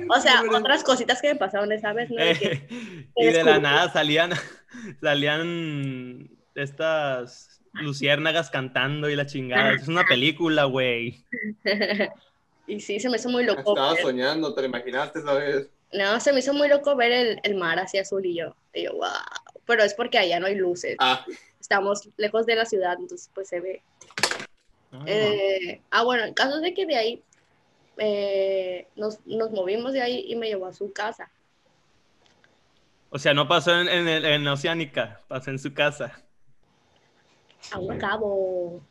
[0.09, 2.17] o sea, otras cositas que me pasaron esa vez, ¿no?
[2.19, 2.69] Que- Eh,
[3.17, 4.31] y de la nada salían,
[5.03, 9.73] salían estas luciérnagas cantando y la chingada.
[9.73, 11.25] Es una película, güey.
[12.67, 13.61] y sí, se me hizo muy loco.
[13.61, 15.69] Estaba ver- soñando, te lo imaginaste esa vez.
[15.93, 18.85] No, se me hizo muy loco ver el, el mar así azul y yo, y
[18.85, 19.09] yo, wow.
[19.67, 20.97] Pero es porque allá no hay luces.
[20.99, 21.25] Ah,
[21.61, 23.83] Estamos lejos de la ciudad, entonces pues se ve.
[24.93, 27.23] Ah, Eh, ah, bueno, el caso es de que de ahí
[27.99, 31.31] eh, nos, nos movimos de ahí y me llevó a su casa.
[33.11, 36.23] O sea, no pasó en, en, en Oceánica, pasó en su casa.
[37.73, 38.83] A un cabo.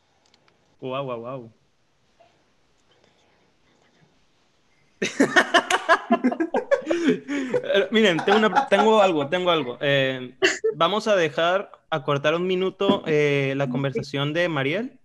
[0.81, 1.51] Wow, wow, wow.
[7.07, 9.77] Eh, Miren, tengo, una- tengo algo, tengo algo.
[9.81, 10.35] Eh,
[10.75, 14.99] vamos a dejar a cortar un minuto eh, la conversación de Mariel.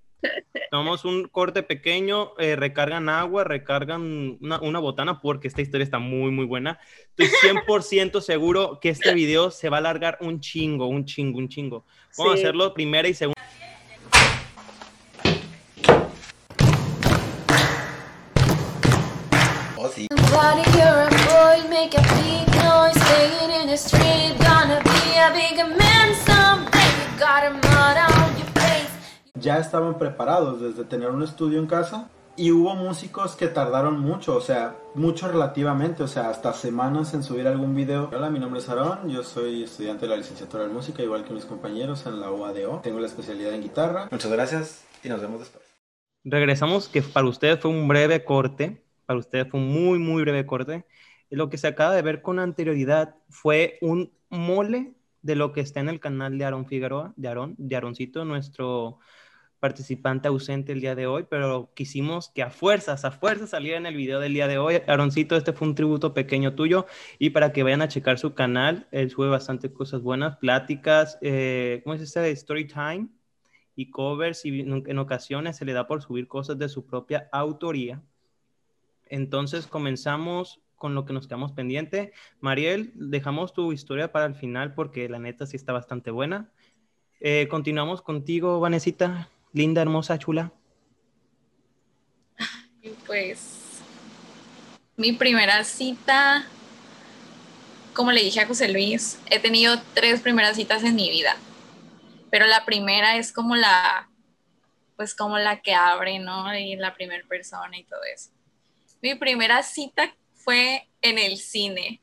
[0.71, 5.99] Tomamos un corte pequeño, eh, recargan agua, recargan una, una botana porque esta historia está
[5.99, 6.79] muy, muy buena.
[7.17, 11.49] Estoy 100% seguro que este video se va a alargar un chingo, un chingo, un
[11.49, 11.85] chingo.
[12.17, 12.39] Vamos Sí.
[12.39, 13.41] a hacerlo primera y segunda.
[19.77, 20.07] Oh, sí.
[21.53, 26.89] Make a big noise, staying in the street, gonna be a big man someday.
[26.97, 28.89] You got a mud on your face.
[29.35, 34.35] Ya estaban preparados desde tener un estudio en casa y hubo músicos que tardaron mucho,
[34.35, 38.09] o sea, mucho relativamente, o sea, hasta semanas en subir algún video.
[38.11, 41.35] Hola, mi nombre es Aarón, yo soy estudiante de la licenciatura en música, igual que
[41.35, 42.81] mis compañeros en la UADO.
[42.83, 44.09] Tengo la especialidad en guitarra.
[44.11, 45.65] Muchas gracias y nos vemos después.
[46.25, 50.47] Regresamos, que para ustedes fue un breve corte, para ustedes fue un muy, muy breve
[50.47, 50.87] corte.
[51.33, 54.93] Lo que se acaba de ver con anterioridad fue un mole
[55.23, 58.99] de lo que está en el canal de Aarón Figueroa, de Aarón, de Aaroncito, nuestro
[59.59, 63.87] participante ausente el día de hoy, pero quisimos que a fuerzas, a fuerzas saliera en
[63.87, 64.83] el video del día de hoy.
[64.87, 66.85] Aaroncito, este fue un tributo pequeño tuyo
[67.19, 71.81] y para que vayan a checar su canal, él sube bastante cosas buenas, pláticas, eh,
[71.83, 72.31] ¿cómo es este?
[72.33, 73.09] Story time
[73.75, 78.03] y covers y en ocasiones se le da por subir cosas de su propia autoría.
[79.07, 82.13] Entonces comenzamos con lo que nos quedamos pendiente.
[82.41, 86.51] Mariel, dejamos tu historia para el final porque la neta sí está bastante buena.
[87.21, 90.53] Eh, continuamos contigo, Vanesita, linda, hermosa, chula.
[93.07, 93.81] Pues
[94.97, 96.47] mi primera cita,
[97.95, 101.37] como le dije a José Luis, he tenido tres primeras citas en mi vida,
[102.29, 104.11] pero la primera es como la,
[104.97, 106.53] pues como la que abre, ¿no?
[106.59, 108.31] Y la primera persona y todo eso.
[109.01, 110.13] Mi primera cita
[110.45, 112.01] fue en el cine.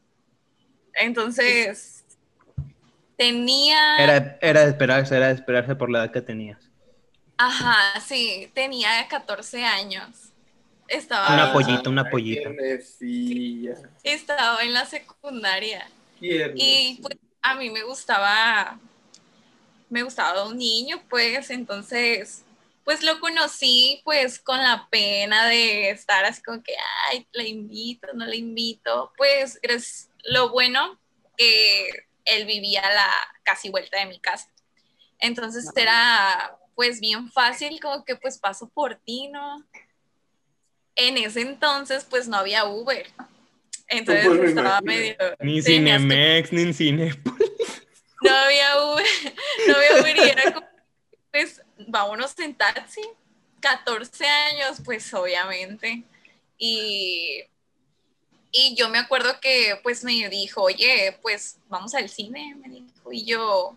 [0.94, 2.00] Entonces,
[3.20, 6.58] Tenía, Era, era de esperarse, era de esperarse por la edad que tenías.
[7.38, 10.32] ajá, sí, tenía 14 años.
[10.88, 12.50] Estaba, Una pollita, una pollita.
[14.04, 15.86] Estaba en la secundaria.
[16.22, 18.80] Y pues a mí me gustaba,
[19.90, 22.46] me gustaba un niño, pues entonces,
[22.90, 26.74] pues lo conocí pues con la pena de estar así como que,
[27.06, 29.14] ay, la invito, no la invito.
[29.16, 31.00] Pues es lo bueno
[31.38, 31.88] que
[32.26, 34.52] él vivía a la casi vuelta de mi casa.
[35.20, 39.64] Entonces era pues bien fácil, como que pues paso por ti, ¿no?
[40.96, 43.06] En ese entonces pues no había Uber.
[43.88, 44.84] Entonces me estaba imagino.
[44.84, 45.16] medio...
[45.42, 47.22] Ni tenías que Cinemex, ni Cine.
[48.24, 49.06] no había Uber,
[49.68, 50.68] no había Uber y era como,
[51.32, 53.02] pues, vámonos en taxi.
[53.60, 56.04] 14 años, pues, obviamente.
[56.58, 57.44] Y,
[58.52, 63.12] y yo me acuerdo que, pues, me dijo, oye, pues, vamos al cine, me dijo.
[63.12, 63.76] Y yo,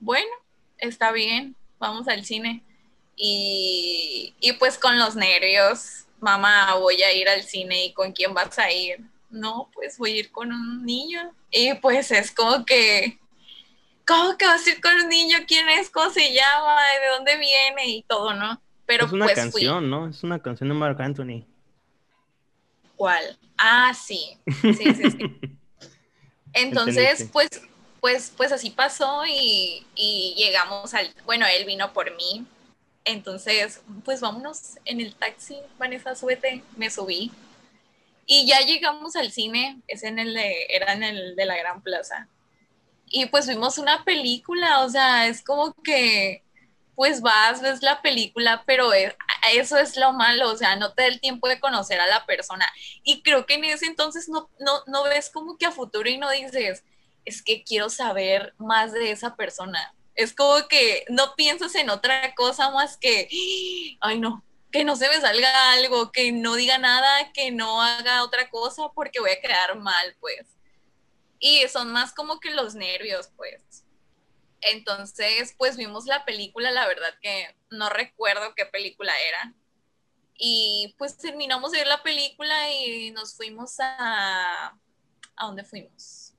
[0.00, 0.30] bueno,
[0.78, 2.62] está bien, vamos al cine.
[3.16, 8.32] Y, y pues, con los nervios, mamá, voy a ir al cine, ¿y con quién
[8.34, 9.00] vas a ir?
[9.30, 11.32] No, pues, voy a ir con un niño.
[11.50, 13.18] Y pues, es como que
[14.06, 15.38] ¿cómo que vas a ir con un niño?
[15.46, 15.90] ¿Quién es?
[15.90, 16.76] ¿Cómo se llama?
[17.00, 17.86] ¿De dónde viene?
[17.86, 18.60] Y todo, ¿no?
[18.86, 20.08] Pero es una pues canción, ¿no?
[20.08, 21.44] Es una canción de Marc Anthony.
[22.96, 23.38] ¿Cuál?
[23.56, 24.38] Ah, sí.
[24.62, 25.40] Sí, sí, sí.
[26.52, 27.48] Entonces, pues,
[28.00, 32.46] pues, pues así pasó y, y llegamos al, bueno, él vino por mí.
[33.04, 37.32] Entonces, pues vámonos en el taxi, Vanessa, súbete, me subí.
[38.26, 41.82] Y ya llegamos al cine, es en el de, era en el de la Gran
[41.82, 42.28] Plaza.
[43.14, 46.44] Y pues vimos una película, o sea, es como que,
[46.96, 49.14] pues vas, ves la película, pero es-
[49.54, 52.26] eso es lo malo, o sea, no te da el tiempo de conocer a la
[52.26, 52.66] persona.
[53.04, 56.18] Y creo que en ese entonces no, no, no ves como que a futuro y
[56.18, 56.84] no dices,
[57.24, 59.94] es que quiero saber más de esa persona.
[60.16, 63.28] Es como que no piensas en otra cosa más que,
[64.00, 68.24] ay no, que no se me salga algo, que no diga nada, que no haga
[68.24, 70.46] otra cosa porque voy a quedar mal, pues.
[71.46, 73.84] Y son más como que los nervios, pues.
[74.62, 79.52] Entonces, pues vimos la película, la verdad que no recuerdo qué película era.
[80.38, 84.68] Y pues terminamos de ver la película y nos fuimos a...
[85.36, 86.32] ¿A dónde fuimos?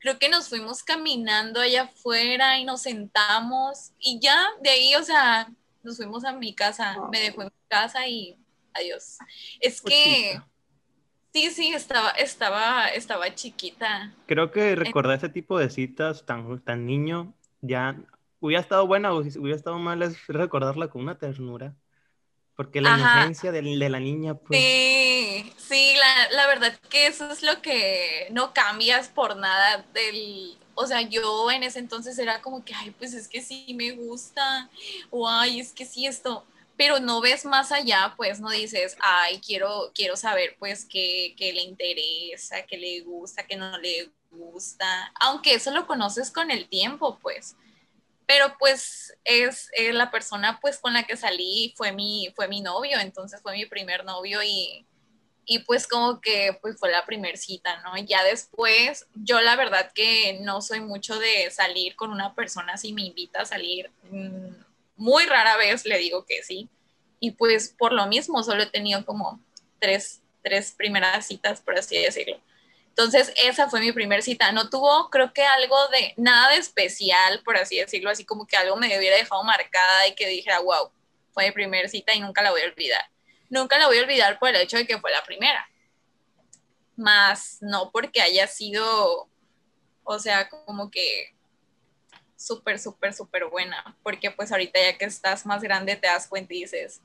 [0.00, 5.02] Creo que nos fuimos caminando allá afuera y nos sentamos y ya de ahí, o
[5.02, 5.48] sea,
[5.82, 8.36] nos fuimos a mi casa, me dejó en mi casa y
[8.74, 9.16] adiós.
[9.60, 10.38] Es que.
[11.42, 14.12] Sí, sí, estaba, estaba, estaba chiquita.
[14.26, 17.96] Creo que recordar ese tipo de citas tan, tan niño ya
[18.40, 21.74] hubiera estado buena o si hubiera estado mal es recordarla con una ternura.
[22.56, 22.90] Porque la Ajá.
[22.90, 24.66] inocencia de, de la niña, pues.
[24.66, 30.58] Sí, sí, la, la verdad que eso es lo que no cambias por nada del,
[30.74, 33.90] o sea, yo en ese entonces era como que, ay, pues es que sí me
[33.92, 34.70] gusta,
[35.10, 36.46] o ay, es que sí esto,
[36.78, 41.52] pero no ves más allá, pues no dices, ay, quiero, quiero saber pues qué, qué
[41.52, 46.68] le interesa, qué le gusta, qué no le gusta, aunque eso lo conoces con el
[46.68, 47.56] tiempo, pues
[48.28, 52.60] pero pues es, eh, la persona pues con la que salí fue mi, fue mi
[52.60, 54.86] novio, entonces fue mi primer novio y,
[55.46, 57.96] y pues como que pues fue la primer cita, ¿no?
[57.96, 62.92] Ya después, yo la verdad que no soy mucho de salir con una persona si
[62.92, 64.67] me invita a salir, mm,
[64.98, 66.68] muy rara vez le digo que sí,
[67.20, 69.40] y pues por lo mismo solo he tenido como
[69.78, 72.40] tres, tres primeras citas, por así decirlo.
[72.88, 74.50] Entonces, esa fue mi primera cita.
[74.50, 78.56] No tuvo, creo que algo de, nada de especial, por así decirlo, así como que
[78.56, 80.90] algo me hubiera dejado marcada y que dijera, wow,
[81.30, 83.08] fue mi primera cita y nunca la voy a olvidar.
[83.50, 85.70] Nunca la voy a olvidar por el hecho de que fue la primera.
[86.96, 89.28] Más no porque haya sido,
[90.02, 91.36] o sea, como que
[92.38, 93.96] súper, súper, súper buena.
[94.02, 97.02] Porque pues ahorita ya que estás más grande te das cuenta y dices,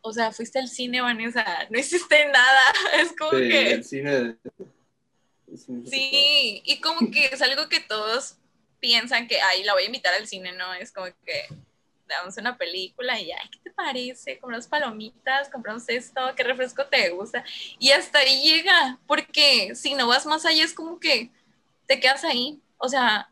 [0.00, 2.60] o sea, fuiste al cine, Vanessa, no hiciste nada.
[2.94, 3.70] Es como Sí, que...
[3.72, 4.36] el cine.
[5.86, 8.36] Sí, y como que es algo que todos
[8.78, 10.72] piensan que, ay, la voy a invitar al cine, ¿no?
[10.74, 11.48] Es como que
[12.06, 14.38] damos una película y, ay, ¿qué te parece?
[14.38, 17.44] Compramos palomitas, compramos esto, ¿qué refresco te gusta?
[17.78, 21.30] Y hasta ahí llega, porque si no vas más allá es como que
[21.86, 23.29] te quedas ahí, o sea,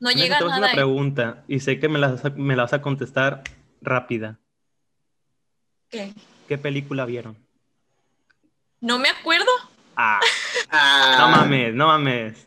[0.00, 0.66] no Vanessa, llega te voy nada.
[0.66, 3.42] una pregunta y sé que me la, vas a- me la vas a contestar
[3.80, 4.38] rápida.
[5.90, 6.12] ¿Qué?
[6.48, 7.36] ¿Qué película vieron?
[8.80, 9.50] No me acuerdo.
[9.96, 10.20] Ah,
[10.70, 12.46] Ah, no mames, no mames.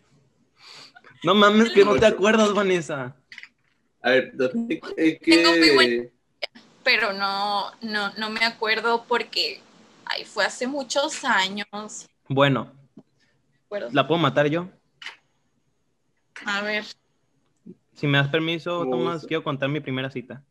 [1.23, 3.15] No mames que no te acuerdas, Vanessa.
[4.01, 4.33] A ver,
[4.97, 5.73] eh, Tengo muy ¿qué?
[5.73, 6.13] buen-
[6.83, 9.61] pero no, no, no me acuerdo porque,
[10.05, 12.07] ay, fue hace muchos años.
[12.27, 12.71] Bueno.
[13.91, 14.67] ¿la puedo matar yo?
[16.45, 16.85] A ver,
[17.99, 20.41] Si me das permiso, ¿Cómo Tomás, quiero contar mi primera cita.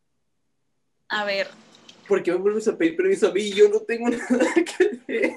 [1.08, 1.48] a ver.
[2.06, 3.50] ¿Por qué me vuelves a pedir permiso a mí?
[3.52, 5.32] Yo no tengo nada que ver.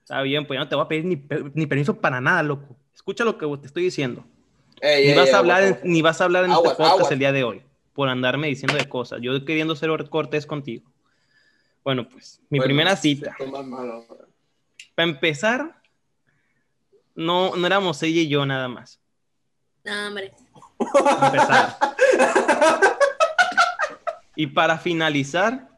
[0.00, 2.42] Está bien, pues ya no te voy a pedir ni, per- ni permiso para nada,
[2.42, 2.76] loco.
[2.94, 4.24] Escucha lo que te estoy diciendo.
[4.80, 6.72] Ey, Ni ey, vas, ey, a hablar, aguas, en- ni vas a hablar en Aguas,
[6.72, 7.12] este podcast aguas.
[7.12, 9.20] el día de hoy por andarme diciendo de cosas.
[9.22, 10.90] Yo queriendo ser cortés contigo.
[11.84, 13.36] Bueno, pues, mi Bueno, primera cita.
[14.94, 15.82] Para empezar,
[17.14, 18.98] no, no éramos ella y yo nada más.
[19.84, 20.32] No, hombre.
[20.78, 21.76] Empezar.
[24.36, 25.68] y para finalizar,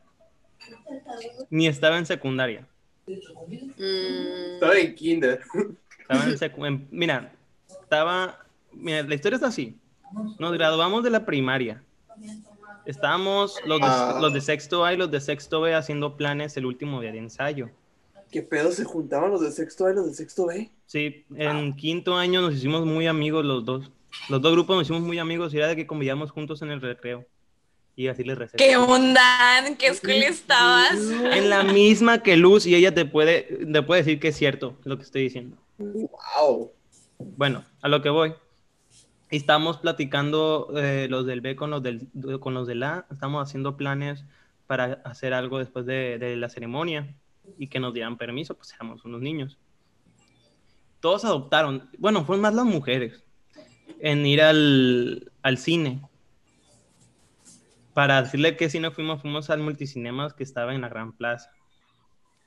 [1.51, 2.67] ni estaba en secundaria.
[3.07, 5.41] Mm, Estaba en kinder.
[6.01, 7.33] Estaba en secu- mira,
[7.69, 8.39] estaba.
[8.73, 9.77] Mira, la historia está así.
[10.39, 11.83] Nos graduamos de la primaria.
[12.85, 14.19] Estábamos los de, Ah.
[14.21, 17.19] los de sexto A y los de sexto B haciendo planes el último día de
[17.19, 17.69] ensayo.
[18.31, 20.71] ¿Qué pedo se juntaban los de sexto A y los de sexto B?
[20.87, 23.91] Sí, en quinto año nos hicimos muy amigos los dos.
[24.29, 26.81] Los dos grupos nos hicimos muy amigos y era de que convivíamos juntos en el
[26.81, 27.27] recreo.
[27.95, 28.59] Y así les recé.
[28.59, 29.67] ¿Qué onda?
[29.67, 30.97] ¿En qué escuela estabas?
[31.33, 34.77] En la misma que Luz y ella te puede, te puede decir que es cierto
[34.85, 35.57] lo que estoy diciendo.
[35.79, 36.73] Wow.
[37.19, 38.35] Bueno, a lo que voy.
[39.31, 42.09] Estamos platicando eh, los del B con los del,
[42.41, 43.07] con los del A.
[43.11, 44.25] Estamos haciendo planes
[44.67, 47.15] para hacer algo después de, de la ceremonia
[47.59, 49.59] y que nos dieran permiso, pues éramos unos niños.
[51.01, 53.23] Todos adoptaron, bueno, fueron más las mujeres,
[54.01, 56.03] en ir al, al cine.
[57.95, 61.51] Para decirle que cine fuimos, fuimos al multicinemas que estaba en la Gran Plaza.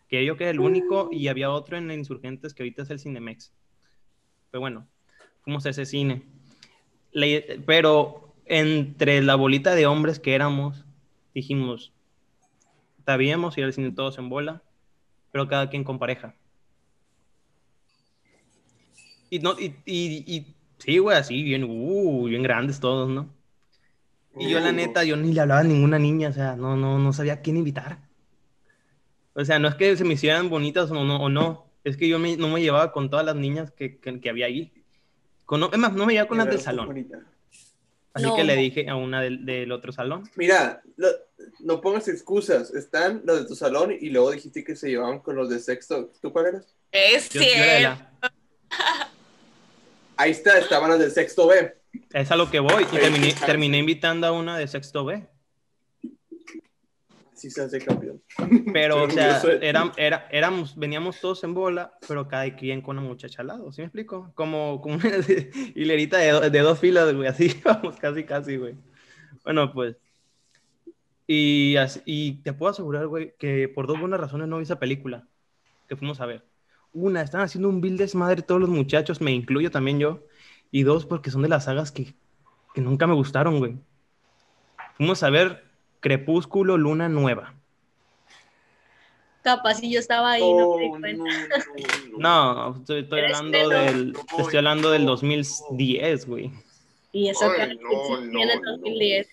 [0.08, 3.00] Que yo que era el único y había otro en Insurgentes que ahorita es el
[3.00, 3.52] Cinemex.
[4.52, 4.88] Pero bueno,
[5.44, 6.24] fuimos a ese cine.
[7.12, 10.86] Le- pero entre la bolita de hombres que éramos,
[11.34, 11.94] dijimos,
[13.06, 14.64] sabíamos ir al cine todos en bola,
[15.32, 16.36] pero cada quien con pareja.
[19.32, 20.56] Y, no, y, y, y
[20.90, 23.30] sí, güey, así, bien, uh, bien grandes todos, ¿no?
[24.38, 26.98] Y yo, la neta, yo ni le hablaba a ninguna niña, o sea, no, no,
[26.98, 28.00] no sabía a quién invitar.
[29.34, 32.08] O sea, no es que se me hicieran bonitas o no, o no, es que
[32.08, 34.72] yo me- no me llevaba con todas las niñas que, que, que había ahí.
[35.46, 36.90] Con, es más, no me llevaba con las del salón.
[38.14, 38.36] Así No.
[38.36, 40.24] que le dije a una del, del otro salón.
[40.36, 41.08] Mira, lo-
[41.60, 42.74] no pongas excusas.
[42.74, 46.12] Están los de tu salón y luego dijiste que se llevaban con los de sexto.
[46.22, 46.76] ¿Tú cuál eras?
[46.92, 48.36] Es Yo- yo era cierto.
[50.20, 51.74] Ahí está, estaban los de sexto B.
[52.14, 52.84] es a lo que voy.
[52.92, 55.26] Y terminé, terminé invitando a una de sexto B.
[57.34, 58.22] Sí se hace campeón.
[58.74, 63.08] Pero, o sea, eran, era, éramos, veníamos todos en bola, pero cada quien con una
[63.08, 64.34] muchacha al lado, ¿sí me explico?
[64.36, 65.06] Como, como una
[65.76, 68.76] hilerita de, do- de dos filas, güey, así vamos, casi, casi, güey.
[69.46, 69.96] Bueno, pues.
[71.28, 74.80] Y, así- y te puedo asegurar, güey, que por dos buenas razones no vi esa
[74.80, 75.26] película
[75.88, 76.44] que fuimos a ver.
[76.94, 80.20] Una, están haciendo un build desmadre todos los muchachos, me incluyo también yo.
[80.72, 82.14] Y dos, porque son de las sagas que,
[82.74, 83.78] que nunca me gustaron, güey.
[84.96, 85.64] Fuimos a ver
[86.00, 87.56] Crepúsculo, Luna Nueva.
[89.42, 91.14] capaz si yo estaba ahí, no me di Oh, cuenta.
[91.14, 91.48] no, no,
[92.18, 92.74] no.
[92.74, 96.52] No, estoy, hablando del, estoy hablando del 2010, güey.
[97.12, 98.62] Y eso Ay, que en el no, no.
[98.72, 99.28] 2010.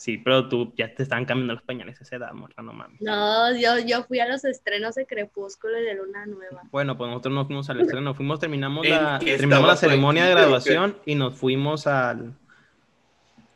[0.00, 2.98] Sí, pero tú ya te estaban cambiando los pañales a esa edad, morra, no mames.
[3.02, 6.62] No, yo, yo fui a los estrenos de Crepúsculo y de Luna Nueva.
[6.70, 10.30] Bueno, pues nosotros no fuimos al estreno, fuimos, terminamos ¿En la, terminamos la ceremonia de
[10.30, 12.32] graduación y nos fuimos al,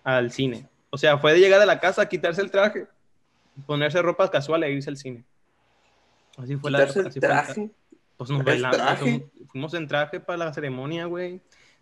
[0.03, 0.69] al cine.
[0.91, 2.89] O sea, fue de llegar a la casa, quitarse el traje,
[3.65, 5.25] ponerse ropa casual e irse al cine.
[6.37, 7.71] Así fue la Quitarse el así fue la- traje.
[8.19, 9.31] Pues nos ¿El bailamos, traje?
[9.51, 11.41] fuimos en traje para la ceremonia, güey.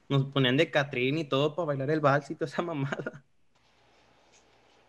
[0.09, 3.25] Nos ponían de Catrín y todo para bailar el vals y toda esa mamada.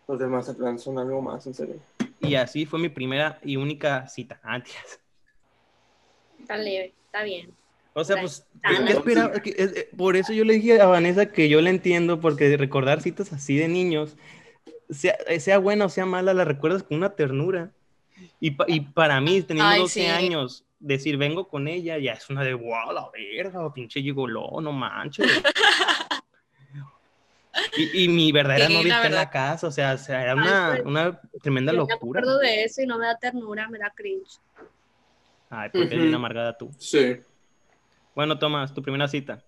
[0.06, 1.76] Los de Mazatlán son algo más, en serio.
[2.20, 4.40] Y así fue mi primera y única cita.
[4.42, 5.00] Ah, tías.
[6.40, 7.50] Está leve, está bien.
[7.94, 9.32] O sea, pues, Ah, ¿qué- esperaba?
[9.44, 13.00] Es- eh, por eso yo le dije a Vanessa que yo la entiendo, porque recordar
[13.02, 14.16] citas así de niños,
[14.90, 17.72] sea, eh, sea buena o sea mala, la recuerdas con una ternura.
[18.40, 20.06] Y, pa- y para mí, teniendo Ay, 12 sí.
[20.06, 24.72] años, decir vengo con ella, ya es una de wow, la verga, pinche gigoló, no
[24.72, 25.26] manches.
[27.76, 30.34] Y, y mi verdadera Sí, novia está en la casa, o sea, o sea, era
[30.36, 32.20] Ay, pues, una tremenda Yo me locura.
[32.20, 34.38] acuerdo de eso y no me da ternura, me da cringe.
[35.50, 36.08] Ay, porque eres Ujú.
[36.08, 36.70] una amargada tú.
[36.78, 37.16] Sí.
[38.14, 39.44] Bueno, Tomás, tu primera cita.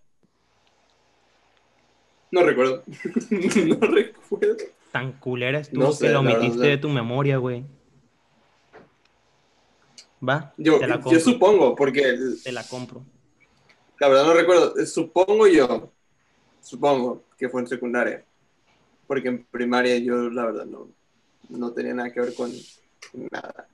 [2.31, 2.83] No recuerdo.
[3.31, 4.57] no recuerdo.
[4.93, 6.69] Tan culera es tú No que sé, lo la omitiste verdad.
[6.71, 7.65] de tu memoria, güey.
[10.27, 11.21] Va, Yo, te la yo compro.
[11.21, 13.05] supongo, porque Te la compro.
[14.01, 14.75] la verdad no recuerdo.
[14.87, 15.93] Supongo yo,
[16.67, 18.25] supongo que fue en secundaria.
[19.07, 20.89] Porque en primaria yo, la verdad, no,
[21.49, 22.51] no tenía nada que ver con
[23.31, 23.69] nada.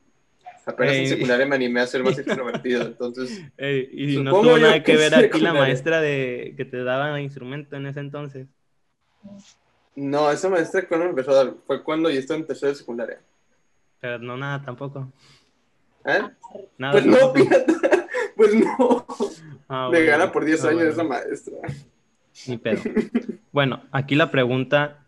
[0.64, 1.08] Apenas apenas en Ey.
[1.08, 3.42] secundaria me animé a ser más extrovertido, entonces...
[3.56, 7.18] Ey, y no tuvo nada que que ver aquí la maestra de que te daba
[7.20, 8.46] instrumento en ese entonces.
[9.96, 13.20] No, esa maestra cuando empezó a dar, fue cuando yo estaba en tercero de secundaria.
[14.00, 15.10] Pero no nada tampoco.
[16.04, 16.20] ¿Eh?
[16.76, 17.32] Nada Pues no,
[18.36, 19.06] pues no.
[19.68, 20.92] Ah, me gana por 10 Ah, años bueno.
[20.92, 21.56] esa maestra.
[22.46, 22.82] Ni pedo.
[23.52, 25.06] Bueno, aquí la pregunta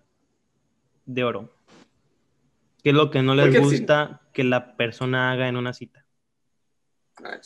[1.06, 1.50] de oro.
[2.82, 6.04] ¿Qué es lo que no les gusta que la persona haga en una cita?
[7.24, 7.40] Ah.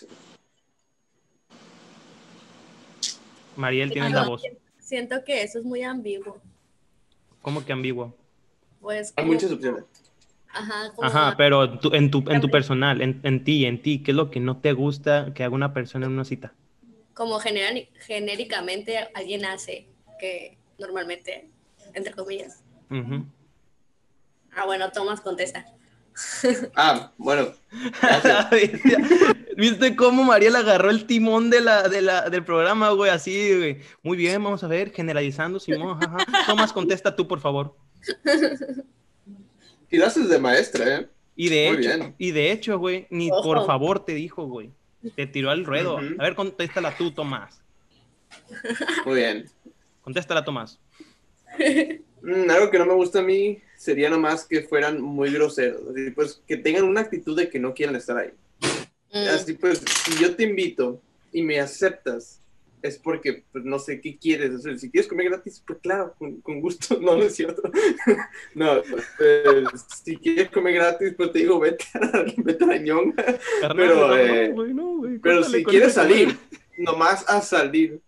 [3.56, 4.42] Mariel, tienes la voz.
[4.78, 6.40] Siento que eso es muy ambiguo.
[7.42, 8.16] ¿Cómo que ambiguo?
[8.80, 9.84] Pues, Hay muchas opciones.
[10.50, 14.12] Ajá, Ajá, pero tú- en, tu, en tu personal, en, en ti, en ti, ¿qué
[14.12, 16.52] es lo que no te gusta que haga una persona en una cita?
[17.18, 17.74] Como genera-
[18.06, 19.88] genéricamente alguien hace
[20.20, 21.50] que normalmente,
[21.94, 22.62] entre comillas.
[24.52, 25.66] Ah, bueno, Tomás contesta.
[26.76, 27.52] Ah, bueno.
[29.56, 33.10] ¿Viste cómo Mariel agarró el timón de la, de la, del programa, güey?
[33.10, 33.78] Así, güey.
[34.02, 35.98] Muy bien, vamos a ver, generalizando, Simón.
[36.00, 36.18] Ajá.
[36.46, 37.76] Tomás, contesta tú, por favor.
[39.90, 41.08] Y lo haces de maestra, ¿eh?
[41.34, 42.14] Y de Muy hecho, bien.
[42.18, 43.42] y de hecho, güey, ni Ojo.
[43.42, 44.70] por favor te dijo, güey.
[45.14, 45.98] Te tiró al ruedo.
[45.98, 47.60] A ver, contéstala tú, Tomás.
[49.04, 49.46] Muy bien.
[50.02, 50.78] Contéstala, Tomás.
[52.20, 55.82] Mm, algo que no me gusta a mí sería nomás que fueran muy groseros.
[55.90, 58.30] Así pues, que tengan una actitud de que no quieren estar ahí.
[59.12, 61.00] Mm, Así pues, si yo te invito
[61.32, 62.40] y me aceptas,
[62.82, 64.78] es porque, pues, no sé, ¿qué quieres hacer?
[64.78, 66.98] Si quieres comer gratis, pues claro, con, con gusto.
[67.08, 67.62] No, no es cierto.
[68.54, 68.78] no,
[69.20, 69.64] eh,
[70.04, 73.24] si quieres comer gratis, pues te digo, vete a, vete a la ñonga.
[73.60, 76.36] Carnal, Pero, no, eh, güey, no, güey, Pero si quieres salir,
[76.76, 78.00] nomás a salir.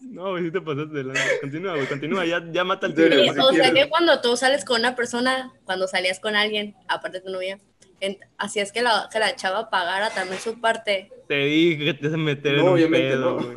[0.00, 1.22] No, güey, sí te pasaste de lanza.
[1.40, 2.26] Continúa, güey, continúa.
[2.26, 3.28] Ya, ya mata el tigre.
[3.28, 3.84] Sí, si o sea quieres.
[3.84, 7.58] que cuando tú sales con una persona, cuando salías con alguien, aparte de tu novia,
[8.00, 11.10] en- hacías que la, que la chava pagara también su parte.
[11.28, 13.56] Te dije que te vas a meter en No, un obviamente pedo, no.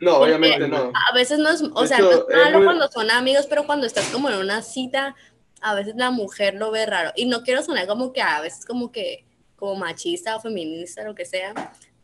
[0.00, 0.92] No, Porque obviamente no.
[1.10, 3.10] A veces no es, o De sea, hecho, no es es malo muy- cuando son
[3.10, 5.14] amigos, pero cuando estás como en una cita,
[5.62, 7.12] a veces la mujer lo ve raro.
[7.16, 9.24] Y no quiero sonar como que a veces como que,
[9.56, 11.54] como machista o feminista, lo que sea,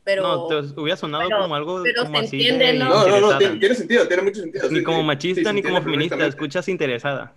[0.02, 0.22] pero...
[0.22, 2.88] No, te hubiera sonado pero- como algo pero como se así entiende, de ¿no?
[2.88, 4.70] No, no, no, tiene, tiene sentido, tiene mucho sentido.
[4.70, 7.34] Ni sí, como machista sí, ni como feminista, escuchas interesada.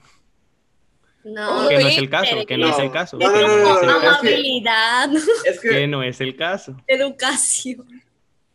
[1.25, 2.73] No, Que no es el caso, que no, no.
[2.73, 3.17] es el caso.
[3.17, 5.09] No, amabilidad,
[5.45, 6.75] Es que, Que no es el caso.
[6.87, 7.85] educación.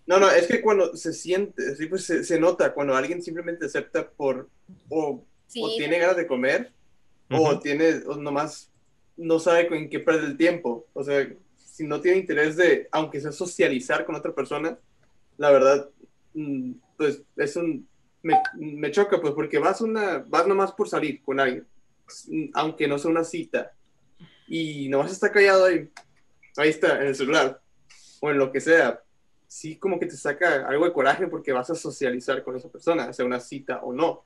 [0.07, 3.67] no, no, es que cuando se siente, sí, pues se, se nota cuando alguien simplemente
[3.67, 4.49] acepta por,
[4.89, 6.73] o, Sí, o tiene ganas de comer,
[7.31, 8.71] o tiene, o nomás
[9.17, 10.87] no sabe en qué perder el tiempo.
[10.93, 14.79] O sea, si no tiene interés de, aunque sea socializar con otra persona,
[15.39, 15.89] la verdad,
[16.35, 17.89] mm, pues es un,
[18.23, 21.67] me, me choca, pues porque vas una, vas nomás por salir con alguien,
[22.55, 23.73] aunque no sea una cita,
[24.47, 25.89] y nomás está callado ahí,
[26.57, 27.61] ahí está, en el celular,
[28.21, 29.03] o en lo que sea,
[29.47, 33.13] sí como que te saca algo de coraje porque vas a socializar con esa persona,
[33.13, 34.25] sea una cita o no.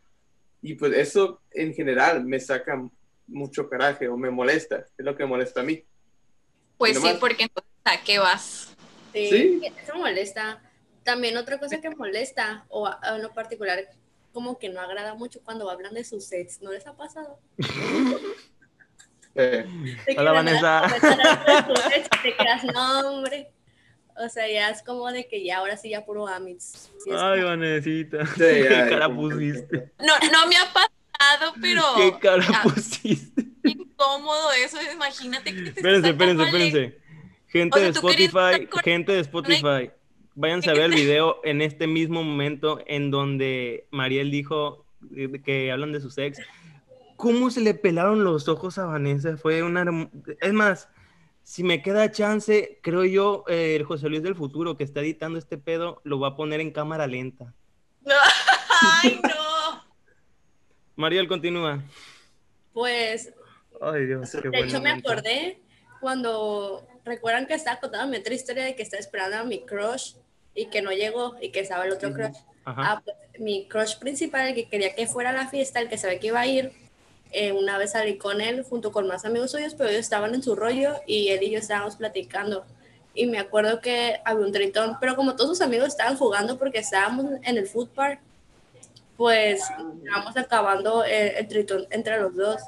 [0.60, 2.80] Y pues eso en general me saca
[3.26, 5.84] mucho coraje o me molesta, es lo que me molesta a mí.
[6.78, 8.74] Pues sí, porque entonces, ¿a qué vas?
[9.12, 9.62] Sí, Sí.
[9.82, 10.62] eso molesta.
[11.04, 13.80] También otra cosa que molesta, o a, a lo particular,
[14.32, 16.60] como que no agrada mucho cuando hablan de sus ex.
[16.62, 17.38] ¿No les ha pasado?
[19.34, 19.64] Eh,
[20.18, 20.86] Hola, Vanessa.
[21.96, 23.50] ex, te creas, no, hombre.
[24.14, 26.90] O sea, ya es como de que ya ahora sí ya puro amits.
[27.02, 28.26] Sí, Ay, como- Vanesita.
[28.26, 29.92] sí, ¿Qué ay, cara pusiste?
[30.00, 33.42] No, no me ha pasado, pero ¿Qué cara pusiste?
[33.64, 34.76] incómodo eso.
[34.92, 36.98] Imagínate que te Espérense, espérense, el- espérense.
[37.48, 39.90] Gente O sea, de querías Spotify, gente de Spotify,
[40.34, 45.70] váyanse a ver el video en este mismo momento en donde Mariel dijo eh, que
[45.70, 46.38] hablan de sus ex.
[47.16, 49.36] ¿Cómo se le pelaron los ojos a Vanessa?
[49.36, 50.10] Fue una...
[50.40, 50.88] Es más,
[51.42, 55.38] si me queda chance, creo yo, eh, el José Luis del futuro que está editando
[55.38, 57.54] este pedo, lo va a poner en cámara lenta.
[59.02, 59.84] Ay, no.
[60.96, 61.82] Mariel, continúa.
[62.72, 63.32] Pues,
[63.80, 65.60] Ay, Dios, qué de hecho, me acordé
[66.00, 70.14] cuando recuerdan que estaba contando mi otra historia de que estaba esperando a mi crush
[70.54, 72.18] y que no llegó y que estaba el otro Ujú.
[72.18, 72.36] crush.
[72.64, 72.82] Ajá.
[72.92, 75.98] Ah, pues, mi crush principal, el que quería que fuera a la fiesta, el que
[75.98, 76.72] sabía que iba a ir,
[77.32, 80.42] eh, una vez salí con él junto con más amigos suyos, pero ellos estaban en
[80.42, 82.64] su rollo y él y yo estábamos platicando.
[83.14, 86.78] Y me acuerdo que había un tritón, pero como todos sus amigos estaban jugando porque
[86.78, 88.20] estábamos en el food park,
[89.16, 92.60] pues estábamos acabando el, el tritón entre los dos.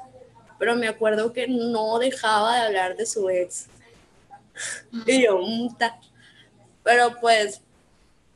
[0.57, 3.67] Pero me acuerdo que no dejaba de hablar de su ex.
[5.05, 5.99] Y yo, "Muta".
[6.83, 7.61] Pero pues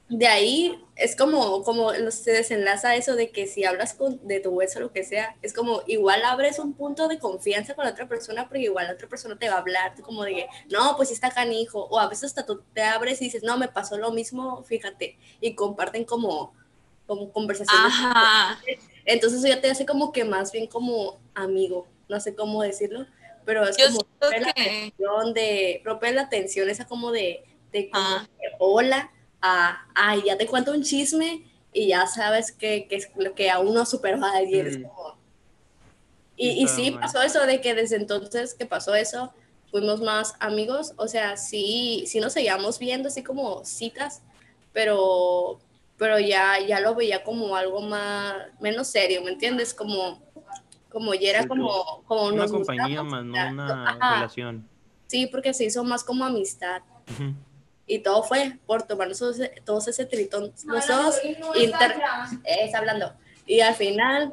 [0.09, 4.61] de ahí es como, como se desenlaza eso de que si hablas con, de tu
[4.61, 7.91] ex o lo que sea, es como igual abres un punto de confianza con la
[7.91, 10.95] otra persona, porque igual la otra persona te va a hablar como de que, no,
[10.97, 13.97] pues está canijo, o a veces hasta tú te abres y dices, no, me pasó
[13.97, 16.53] lo mismo, fíjate, y comparten como,
[17.07, 17.93] como conversaciones.
[17.93, 18.59] Ajá.
[19.05, 23.05] Entonces eso ya te hace como que más bien como amigo, no sé cómo decirlo,
[23.45, 27.43] pero es Yo como romper la que- tensión de, romper la tensión esa como de,
[27.71, 28.27] de como Ah.
[28.39, 29.11] que, hola,
[29.41, 33.49] a, ay, ya te cuento un chisme y ya sabes que, que es lo que
[33.49, 34.67] aún no superó a alguien.
[34.67, 34.83] es Mm.
[34.83, 35.17] como-
[36.41, 39.33] Y, y sí, pasó eso de que desde entonces que pasó eso,
[39.71, 44.21] fuimos más amigos, o sea, sí, sí nos seguíamos viendo así como citas,
[44.71, 45.59] pero,
[45.97, 49.73] pero ya, ya lo veía como algo más, menos serio, ¿me entiendes?
[49.73, 50.21] Como,
[50.89, 54.67] como ya era Sí, como, como Una nos compañía más, no una ajá, relación.
[55.07, 56.81] Sí, porque se hizo más como amistad.
[57.11, 57.33] Ujú.
[57.89, 61.15] Y todo fue por tomarnos todos, ese- todos ese tritón, los dos,
[61.55, 61.95] inter,
[62.45, 63.13] está hablando.
[63.47, 64.31] Y al final,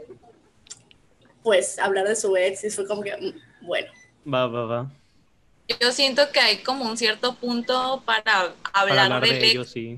[1.43, 3.89] pues hablar de su ex, y fue como que, mm, bueno,
[4.33, 4.91] Va, va, va.
[5.81, 9.51] Yo siento que hay como un cierto punto para Para hablar, hablar del de ex
[9.53, 9.97] ellos, sí.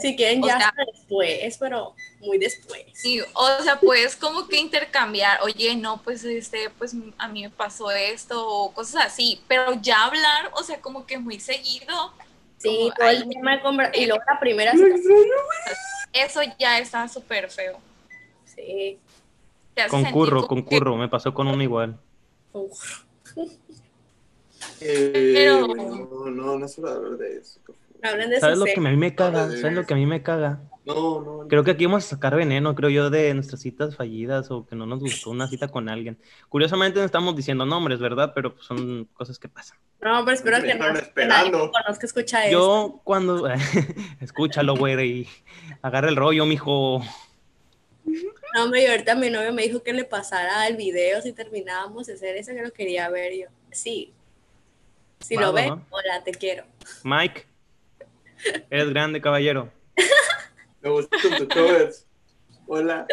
[0.00, 2.82] si quieren O ya sea- después, pero muy después.
[2.94, 7.50] Sí, o sea, puedes como que intercambiar, oye, no, pues este, pues a mí me
[7.50, 12.12] pasó esto o cosas así, pero ya hablar, o sea, como que muy seguido,
[12.60, 14.72] Sí, como, todo el tema de conver- Y luego la primera
[16.12, 17.78] eso ya está súper feo.
[18.44, 18.98] sí.
[19.88, 20.96] Concurro, concurro.
[20.96, 21.96] Me pasó con uno igual.
[22.52, 23.02] Uf,
[24.80, 27.60] Eh, Pero- No, no, no de hablar de eso.
[28.40, 29.46] ¿Sabes lo que a mí me caga?
[29.50, 30.60] ¿Sabes lo que a mí me caga?
[30.94, 31.48] No, no.
[31.48, 34.76] Creo que aquí vamos a sacar veneno, creo yo, de nuestras citas fallidas o que
[34.76, 36.18] no nos gustó una cita con alguien.
[36.48, 38.32] Curiosamente no estamos diciendo nombres, ¿verdad?
[38.34, 39.78] Pero pues, son cosas que pasan.
[40.00, 42.58] No, pero espero que, no, que nadie que conozca escucha esto.
[42.58, 43.48] Yo cuando...
[44.20, 45.28] Escúchalo, güey, y
[45.82, 47.02] agarra el rollo, mijo.
[48.54, 52.06] No, hombre, y ahorita mi novio me dijo que le pasara el video si terminábamos
[52.06, 53.46] de hacer eso, que lo quería ver yo.
[53.70, 54.12] Sí.
[55.20, 55.86] Si lo va.
[55.90, 56.64] hola, te quiero.
[57.04, 57.46] Mike,
[58.70, 59.70] eres grande, caballero.
[60.82, 62.06] Me gustan tus covers.
[62.66, 63.06] Hola.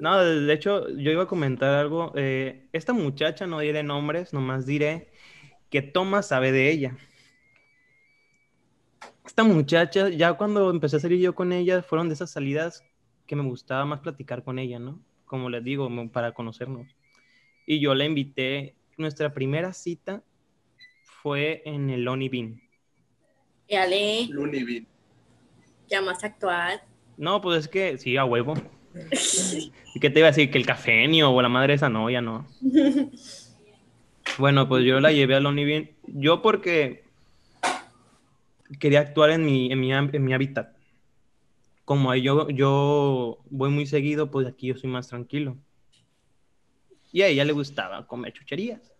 [0.00, 2.12] No, de hecho, yo iba a comentar algo.
[2.16, 5.10] eh, esta muchacha, no diré nombres, nomás diré
[5.70, 6.98] que Thomas sabe de ella.
[9.24, 12.84] Esta muchacha, ya cuando empecé a salir yo con ella, fueron de esas salidas
[13.26, 15.00] que me gustaba más platicar con ella, ¿no?
[15.24, 16.94] Como les digo, para conocernos.
[17.64, 20.22] Y yo la invité, nuestra primera cita
[21.04, 22.60] fue en el Lonely Bean.
[23.68, 24.91] Y Ale, Looney Bin.
[25.92, 26.80] Ya más actual.
[27.16, 28.54] No, pues es que, sí, a huevo.
[29.94, 30.50] ¿Y qué te iba a decir?
[30.50, 32.46] Que el cafenio o la madre esa no, ya no.
[34.38, 35.90] Bueno, pues yo la llevé a Lonely Bean.
[36.06, 37.04] Yo porque
[38.78, 40.74] quería actuar en mi, en mi, en mi hábitat.
[41.84, 45.58] Como ahí yo, yo voy muy seguido, pues aquí yo soy más tranquilo.
[47.12, 48.94] Y a ella le gustaba comer chucherías.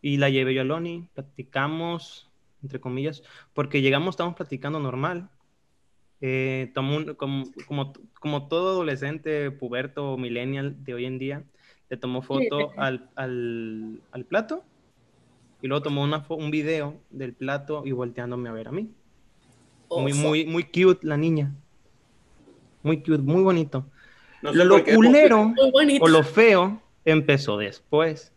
[0.00, 2.28] Y la llevé yo a Lonely, platicamos,
[2.62, 5.30] entre comillas, porque llegamos, estábamos platicando normal.
[6.22, 11.44] Eh, tomó un- como, como, como todo adolescente, puberto, millennial de hoy en día,
[11.90, 14.64] le tomó foto al, al, al plato
[15.60, 18.94] y luego tomó una un video del plato y volteándome a ver a mí.
[19.94, 21.54] Muy, muy, muy cute la niña.
[22.82, 23.90] Muy cute, muy bonito.
[24.42, 25.54] No lo sé culero
[25.98, 28.34] o lo feo empezó después,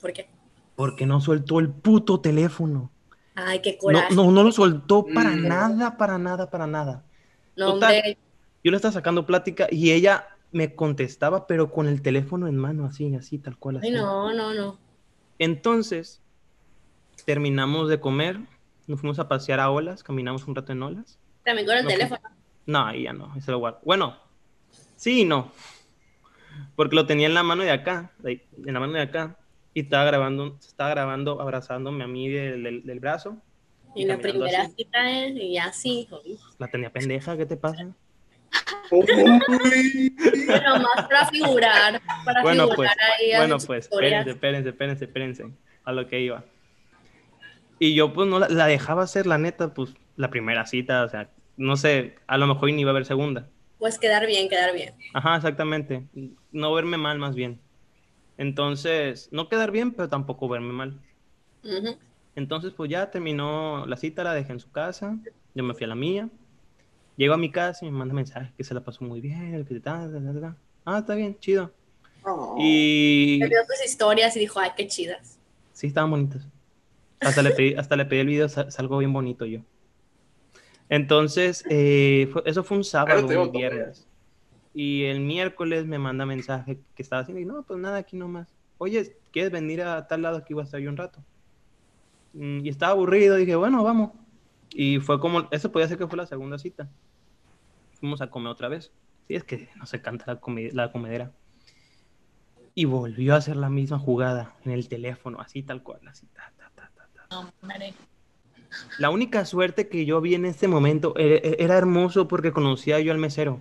[0.00, 0.28] ¿Por qué?
[0.74, 2.91] porque no soltó el puto teléfono.
[3.34, 4.14] Ay, qué No, coraje.
[4.14, 5.48] no, no lo soltó para Mm.
[5.48, 7.04] nada, para nada, para nada.
[7.56, 7.94] No, total.
[7.96, 8.18] hombre,
[8.64, 12.84] Yo le estaba sacando plática y ella me contestaba, pero con el teléfono en mano,
[12.86, 13.78] así, así, tal cual.
[13.78, 13.86] Así.
[13.88, 14.78] ay, no, no, no.
[15.38, 16.20] Entonces,
[17.24, 18.38] terminamos de comer,
[18.86, 21.18] nos fuimos a pasear a olas, caminamos un rato en olas.
[21.44, 22.20] También con el No, teléfono.
[22.66, 23.80] No, ahí ya no, ese lo guardo.
[23.84, 24.16] Bueno,
[24.96, 25.50] sí y no.
[26.76, 29.36] Porque lo tenía en la mano de acá, en la mano de acá,
[29.74, 33.36] y estaba grabando, estaba grabando, abrazándome a mí del, del- del brazo.
[33.94, 34.74] Y la caminando primera así.
[34.76, 36.38] cita es, y así, uy.
[36.58, 37.88] La tenía pendeja, ¿qué te pasa?
[38.90, 39.38] Bueno,
[40.80, 45.46] más para figurar, para Bueno, figurar pues, ahí bueno, pues, espérense, espérense, espérense, espérense,
[45.84, 46.44] a lo que iba.
[47.78, 51.08] Y yo, pues, no la, la dejaba hacer, la neta, pues, la primera cita, o
[51.08, 53.48] sea, no sé, a lo mejor ni iba a haber segunda.
[53.78, 54.94] Pues quedar bien, quedar bien.
[55.14, 56.04] Ajá, exactamente.
[56.52, 57.60] No verme mal, más bien.
[58.42, 61.00] Entonces, no quedar bien, pero tampoco verme mal.
[62.34, 65.16] Entonces, pues ya terminó la cita, la dejé en su casa,
[65.54, 66.28] yo me fui a la mía.
[67.16, 69.64] Llego a mi casa y me manda mensaje que se la pasó muy bien, el
[69.64, 70.56] que tal, tal, tal, tal.
[70.84, 71.70] Ah, está bien, chido.
[72.24, 72.56] Oh.
[72.58, 75.38] Y Me vio tus historias y dijo, ay, qué chidas.
[75.72, 76.42] sí, estaban bonitas.
[77.20, 79.60] Hasta le pedí, hasta le pedí el video, sa- salgo bien bonito yo.
[80.88, 84.06] Entonces, eh, fue- eso fue un sábado, un viernes.
[84.74, 88.48] Y el miércoles me manda mensaje que estaba haciendo y no, pues nada, aquí nomás.
[88.78, 90.38] Oye, ¿quieres venir a tal lado?
[90.38, 91.22] Aquí voy a estar yo un rato.
[92.32, 94.12] Mm, Y estaba aburrido, dije, bueno, vamos.
[94.70, 96.88] Y fue como, eso podía ser que fue la segunda cita.
[98.00, 98.92] Fuimos a comer otra vez.
[99.28, 100.40] Sí, es que no se canta la,
[100.72, 101.32] la comedera.
[102.74, 106.26] Y volvió a hacer la misma jugada en el teléfono, así tal cual, así.
[106.28, 106.90] ta, ta, ta,
[107.28, 107.52] ta.
[108.98, 112.98] La única suerte que yo vi en este momento e- e- era hermoso porque conocía
[113.00, 113.60] yo al mesero.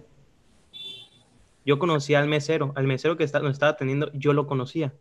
[1.66, 4.94] Yo conocía al mesero, al mesero que está- nos estaba atendiendo, yo lo conocía.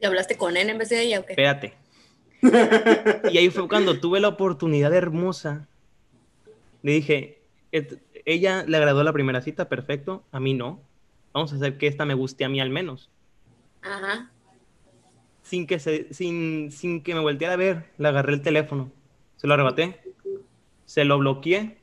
[0.00, 1.32] ¿Y hablaste con él en vez de ella o qué?
[1.32, 1.74] Espérate.
[3.32, 5.66] Y ahí fue cuando tuve la oportunidad hermosa.
[6.82, 7.40] Le dije,
[7.72, 10.80] "Et- ella le agradó la primera cita, perfecto, a mí no.
[11.32, 13.10] Vamos a hacer que esta me guste a mí al menos.
[13.82, 14.30] Ajá.
[15.42, 18.90] Sin que, se, sin, sin que me volteara a ver, le agarré el teléfono.
[19.36, 20.00] Se lo arrebaté.
[20.86, 21.78] Se lo bloqueé.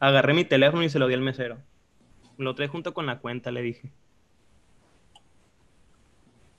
[0.00, 1.58] Agarré mi teléfono y se lo di al mesero.
[2.38, 3.90] Lo trae junto con la cuenta, le dije.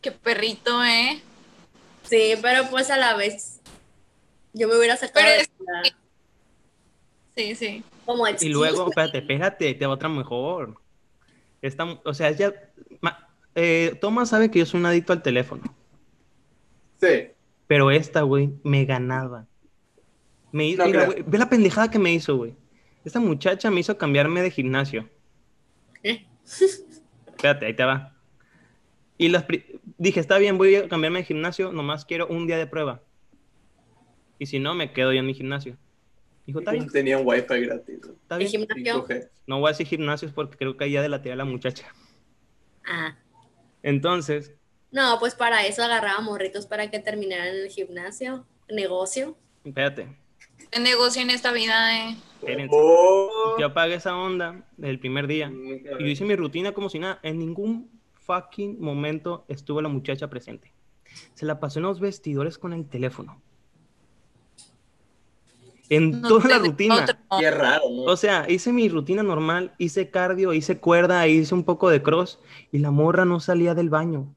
[0.02, 1.22] Qué perrito, ¿eh?
[2.04, 3.60] Sí, pero pues a la vez
[4.54, 5.96] yo me hubiera sacado Pero es- la-
[7.36, 7.84] Sí, sí.
[8.06, 10.76] como Y luego, espérate, espérate, te va otra mejor.
[11.62, 12.54] Esta, o sea, ella.
[13.02, 15.64] ma- eh, Tomás sabe que yo soy un adicto al teléfono.
[17.00, 17.30] Sí.
[17.68, 19.46] Pero esta, güey, me ganaba.
[20.52, 21.12] Me hizo, No mira, creo.
[21.14, 22.56] güey, ve la pendejada que me hizo, güey.
[23.06, 25.08] Esta muchacha me hizo cambiarme de gimnasio.
[27.28, 28.16] Espérate, ahí te va.
[29.18, 32.58] Y las pri- dije, está bien, voy a cambiarme de gimnasio, nomás quiero un día
[32.58, 33.02] de prueba.
[34.38, 35.78] Y si no, me quedo yo en mi gimnasio.
[36.46, 38.00] Dijo, está bien, Tenían wifi gratis.
[38.06, 38.14] ¿no?
[38.14, 38.50] está ¿El bien.
[38.52, 39.06] gimnasio?
[39.06, 39.30] 5G.
[39.48, 41.86] No voy a decir gimnasios porque creo que ahí ya delaté a la muchacha.
[42.86, 43.16] Ah.
[43.84, 44.54] Entonces,
[44.92, 49.38] No, pues para eso agarraba morritos para que terminaran en el gimnasio, negocio.
[49.64, 50.08] espérate.
[50.72, 52.18] El negocio en esta vida, ¿eh?
[52.40, 52.76] espérense.
[52.78, 53.56] Oh.
[53.60, 55.52] Yo apagué esa onda del primer día.
[55.52, 57.20] Y yo hice mi rutina como si nada.
[57.24, 60.74] En ningún fucking momento estuvo la muchacha presente.
[61.34, 63.42] Se la pasó en los vestidores con el teléfono.
[65.90, 67.06] En No toda la rutina.
[67.40, 68.04] Qué raro, ¿no?
[68.04, 72.40] O sea, hice mi rutina normal, hice cardio, hice cuerda, hice un poco de cross
[72.72, 74.36] y la morra no salía del baño.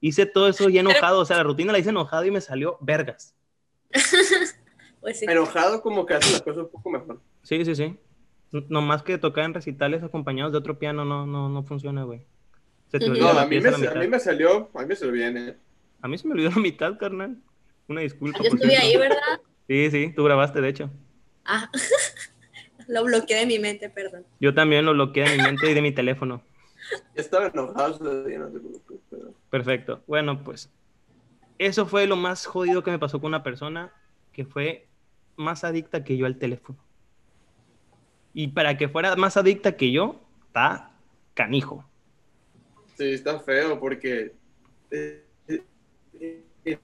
[0.00, 2.78] Hice todo eso ya enojado, o sea, la rutina la hice enojado y me salió
[2.80, 3.34] vergas.
[5.04, 5.26] Pues sí.
[5.28, 7.20] Enojado como que hace las cosas un poco mejor.
[7.42, 7.94] Sí, sí, sí.
[8.70, 12.22] Nomás que tocar en recitales acompañados de otro piano no, no, no funciona, güey.
[12.90, 15.36] Se te No, a mí, me, a mí me salió, a mí me salió bien,
[15.36, 15.56] ¿eh?
[16.00, 17.36] A mí se me olvidó la mitad, carnal.
[17.86, 18.38] Una disculpa.
[18.38, 19.18] Yo estuve ahí, ¿verdad?
[19.68, 20.90] Sí, sí, tú grabaste, de hecho.
[21.44, 21.70] Ah.
[22.88, 24.24] Lo bloqueé de mi mente, perdón.
[24.40, 26.42] Yo también lo bloqueé de mi mente y de mi teléfono.
[27.14, 30.02] Estaba enojado ese día, no te preocupes, pero- Perfecto.
[30.06, 30.70] Bueno, pues
[31.58, 33.92] eso fue lo más jodido que me pasó con una persona
[34.32, 34.86] que fue
[35.36, 36.78] más adicta que yo al teléfono.
[38.32, 40.90] Y para que fuera más adicta que yo, está
[41.34, 41.84] canijo.
[42.96, 44.32] Sí, está feo porque
[44.90, 45.62] eh, eh,
[46.64, 46.78] eh,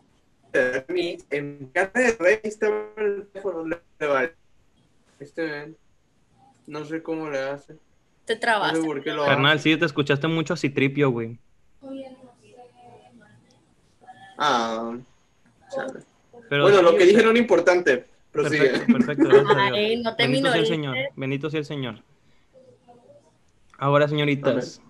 [0.88, 4.34] a mí, en cara de rey estaba el teléfono le le vale.
[5.20, 5.76] Este ven,
[6.66, 7.76] no sé cómo le hace.
[8.24, 9.70] Te No sé lo Carnal, hace.
[9.70, 11.38] sí te escuchaste mucho a Citripio, güey.
[14.38, 14.96] Ah,
[15.74, 16.00] chale.
[16.48, 18.06] Pero bueno, lo que dije no era importante.
[18.32, 19.28] Perfecto, perfecto.
[19.56, 20.66] Ay, no te Bendito sea el.
[20.66, 20.96] Señor.
[21.16, 22.02] Bendito sea el Señor.
[23.78, 24.80] Ahora, señoritas,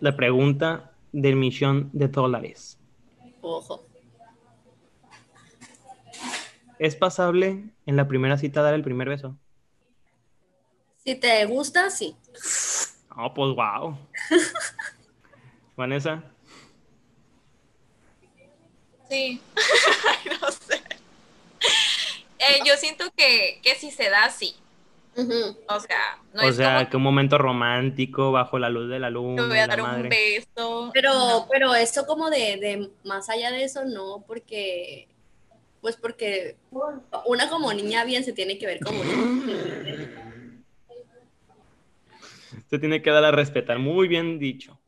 [0.00, 2.78] la pregunta del millón de dólares.
[3.40, 3.84] Ojo.
[6.78, 9.36] ¿Es pasable en la primera cita dar el primer beso?
[11.04, 12.16] Si te gusta, sí.
[13.16, 13.98] Oh, pues wow.
[15.76, 16.24] Vanessa,
[19.12, 19.42] Sí.
[20.08, 20.61] Ay, no sé.
[22.42, 24.54] Eh, yo siento que, que si se da, sí.
[25.68, 28.98] O sea, no o es sea, como que un momento romántico bajo la luz de
[28.98, 30.08] la luna, te voy a dar un madre.
[30.08, 30.90] beso.
[30.92, 31.48] Pero, No.
[31.50, 35.08] pero eso como de, de más allá de eso, no, porque,
[35.80, 36.56] pues porque
[37.26, 39.44] una como niña bien se tiene que ver como niña.
[42.68, 44.80] Se tiene que dar a respetar, muy bien dicho.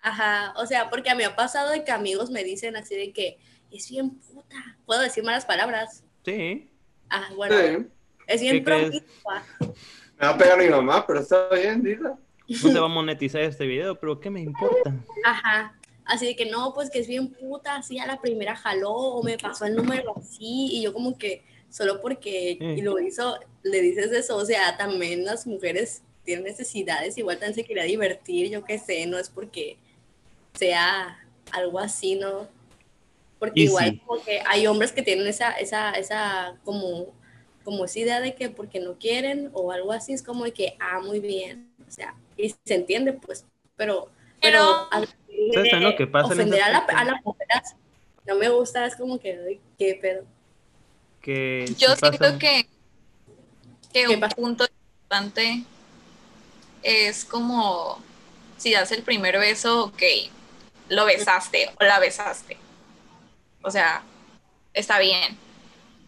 [0.00, 2.94] Ajá, o sea, porque a mí me ha pasado de que amigos me dicen así
[2.96, 3.38] de que
[3.70, 4.78] es bien puta.
[4.86, 6.04] ¿Puedo decir malas palabras?
[6.28, 6.68] Sí.
[7.08, 7.86] Ah, bueno, Sí,
[8.26, 9.42] es bien promiscua.
[9.60, 12.18] me va a pegar mi mamá, pero está bien, dila.
[12.48, 14.94] No se va a monetizar este video, pero ¿qué me importa?
[15.24, 15.74] Ajá.
[16.04, 19.22] Así de que no, pues que es bien puta, así a la primera jaló o
[19.22, 23.82] me pasó el número así y yo como que solo porque y lo hizo, le
[23.82, 28.64] dices eso, o sea, también las mujeres tienen necesidades, igual también se quería divertir, yo
[28.64, 29.76] qué sé, no es porque
[30.54, 31.18] sea
[31.52, 32.48] algo así, ¿no?
[33.38, 34.02] Porque Y igual sí.
[34.06, 37.06] como que hay hombres que tienen esa, esa, esa como,
[37.64, 40.76] como esa idea de que porque no quieren o algo así, es como de que,
[40.80, 43.44] ah, muy bien, o sea, y se entiende, pues,
[43.76, 44.10] pero...
[44.40, 45.08] Pero- al-
[45.52, 47.74] ¿Sabes también lo que pasa en Ofender a la, a la mujer así,
[48.26, 50.24] no me gusta, es como que, qué pedo.
[51.20, 52.68] Que Yo siento que,
[53.92, 54.34] que ¿Qué un pasa?
[54.36, 55.64] punto importante
[56.82, 58.02] es como
[58.56, 60.02] si das el primer beso, ok,
[60.88, 62.56] lo besaste o la besaste.
[63.62, 64.02] O sea,
[64.74, 65.38] está bien.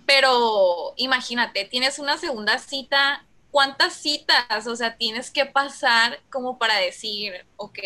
[0.06, 4.66] Pero imagínate, tienes una segunda cita, ¿cuántas citas?
[4.66, 7.78] O sea, tienes que pasar como para decir, ok,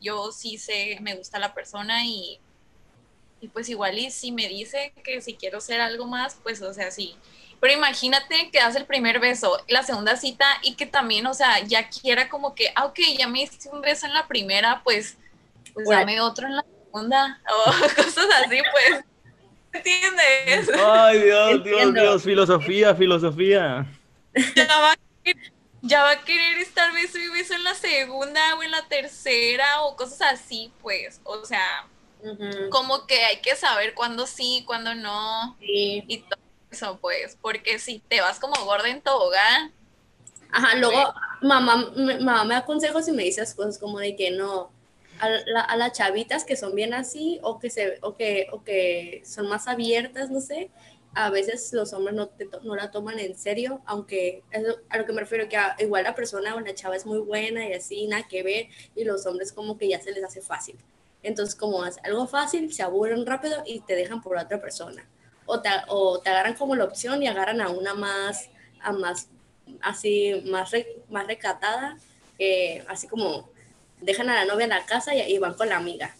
[0.00, 2.40] yo sí sé, me gusta la persona y,
[3.40, 6.72] y pues igual y si me dice que si quiero hacer algo más, pues o
[6.72, 7.16] sea, sí.
[7.60, 11.60] Pero imagínate que das el primer beso, la segunda cita y que también, o sea,
[11.66, 15.18] ya quiera como que, ah, ok, ya me diste un beso en la primera, pues,
[15.74, 16.00] pues Bueno.
[16.00, 19.04] dame otro en la segunda o cosas así, pues.
[19.72, 20.70] ¿Entiendes?
[20.72, 21.94] Ay, Dios, Dios, Entiendo.
[21.94, 23.86] Dios, filosofía, filosofía.
[24.54, 28.54] ya va, a querer, ya va a querer estar beso y beso en la segunda
[28.56, 31.20] o en la tercera o cosas así, pues.
[31.24, 31.88] O sea,
[32.20, 36.04] Ujú, como que hay que saber cuándo sí, cuándo no sí.
[36.06, 37.38] y todo eso, pues.
[37.40, 39.74] Porque si te vas como gorda en tobogán,
[40.50, 44.16] Ajá, luego mamá, me- mamá me da consejos y me dice las cosas como de
[44.16, 44.72] que no,
[45.20, 49.22] a, la- las chavitas que son bien así o que, se, o, que, o que
[49.24, 50.70] son más abiertas, no sé,
[51.14, 54.42] a veces los hombres no, te no la toman en serio, aunque
[54.90, 57.18] a lo que me refiero que a- igual la persona o la chava es muy
[57.18, 60.40] buena y así, nada que ver, y los hombres como que ya se les hace
[60.42, 60.76] fácil.
[61.22, 65.08] Entonces, como es algo fácil, se aburren rápido y te dejan por otra persona.
[65.46, 68.50] O te, o te agarran como la opción y agarran a una más,
[68.80, 69.28] a más
[69.80, 71.96] así más, re- más recatada,
[72.38, 73.50] eh, así como
[74.00, 76.14] dejan a la novia en la casa y, y van con la amiga.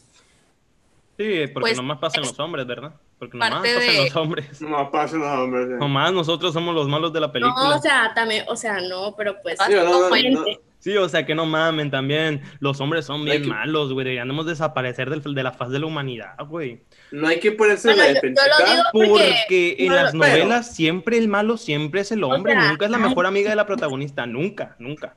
[1.16, 2.92] Sí, porque Pues, nomás pasan los hombres, ¿verdad?
[3.18, 4.60] Porque nomás pasan de- los hombres.
[4.62, 5.66] No pasa nada, hombre.
[5.66, 7.76] Nomás nosotros somos los malos de la No, película.
[7.76, 11.34] o sea, también, o sea, no, pero pues Sí, no, no, no, o sea, que
[11.34, 12.40] no mamen también.
[12.60, 14.04] Los hombres son bien que- malos, güey.
[14.04, 16.82] Deberíamos desaparecer del- de la faz de la humanidad, güey.
[17.10, 21.18] No hay que ponerse Bueno, la digo porque, Porque en no, las pero- novelas siempre
[21.18, 22.52] el malo siempre es el hombre.
[22.52, 24.24] sea, nunca es la mejor amiga de la protagonista.
[24.24, 25.16] Nunca, nunca.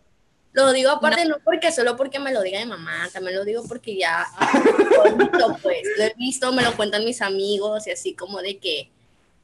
[0.54, 1.38] Lo digo aparte no.
[1.44, 4.26] porque solo porque me lo diga mi mamá, también lo digo porque ya
[4.94, 8.42] lo he visto, pues, lo he visto, me lo cuentan mis amigos y así como
[8.42, 8.92] de que,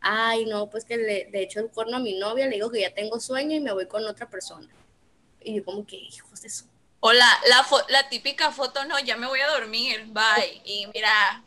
[0.01, 2.81] ay, no, pues que le, de hecho el cuerno a mi novia, le digo que
[2.81, 4.67] ya tengo sueño y me voy con otra persona.
[5.41, 6.65] Y yo como que, hijos de su...
[6.99, 10.61] o la, la, la típica foto, no, ya me voy a dormir, bye.
[10.65, 11.43] Y mira,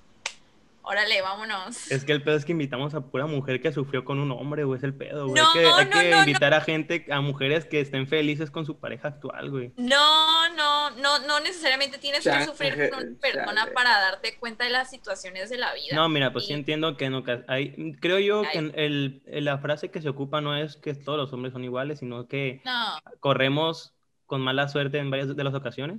[0.91, 1.91] órale, vámonos.
[1.91, 4.64] Es que el pedo es que invitamos a pura mujer que sufrió con un hombre,
[4.64, 4.78] güey.
[4.78, 5.41] Es el pedo, güey.
[5.41, 8.51] No, hay que, hay no, que no, invitar a gente, a mujeres que estén felices
[8.51, 9.72] con su pareja actual, güey.
[9.76, 13.72] No, no, no, no necesariamente tienes que sufrir con una persona chale.
[13.72, 15.95] para darte cuenta de las situaciones de la vida.
[15.95, 18.72] No, mira, pues sí entiendo que en oca- hay, creo yo que Ay.
[18.74, 22.26] el, la frase que se ocupa no es que todos los hombres son iguales, sino
[22.26, 23.95] que No, corremos
[24.26, 25.99] con mala suerte en varias de las ocasiones.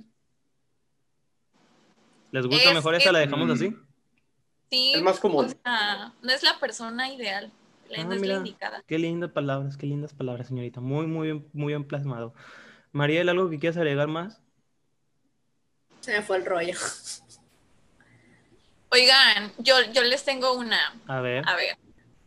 [2.30, 3.12] ¿Les gusta Es mejor que- esa?
[3.12, 3.52] ¿La dejamos Mm.
[3.52, 3.76] así?
[4.72, 4.94] Sí.
[4.94, 5.46] Es más común.
[5.46, 7.52] O sea, no es la persona ideal,
[7.94, 8.34] Ah, no es mira.
[8.34, 8.82] la indicada.
[8.86, 10.80] Qué lindas palabras, qué lindas palabras, señorita.
[10.80, 12.34] Muy, muy bien, muy bien plasmado.
[12.92, 14.42] Mariel, ¿algo que quieras agregar más?
[16.00, 16.74] Se me fue el rollo.
[18.90, 20.94] Oigan, yo, yo les tengo una.
[21.06, 21.44] A ver.
[21.44, 21.78] A ver,